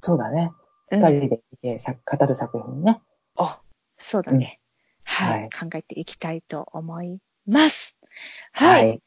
[0.00, 0.52] そうだね。
[0.90, 3.00] 二うん、人で見てさ語る作品ね。
[3.96, 4.60] そうだね、
[5.04, 7.96] はい、はい考えていきたいと思います。
[8.52, 9.00] はい。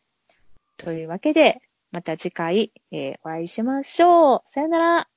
[0.78, 1.62] というわけで、
[1.92, 4.42] また次回、えーお会いしましょう。
[4.52, 5.15] さよなら。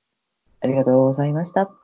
[0.61, 1.78] ありがとうございました。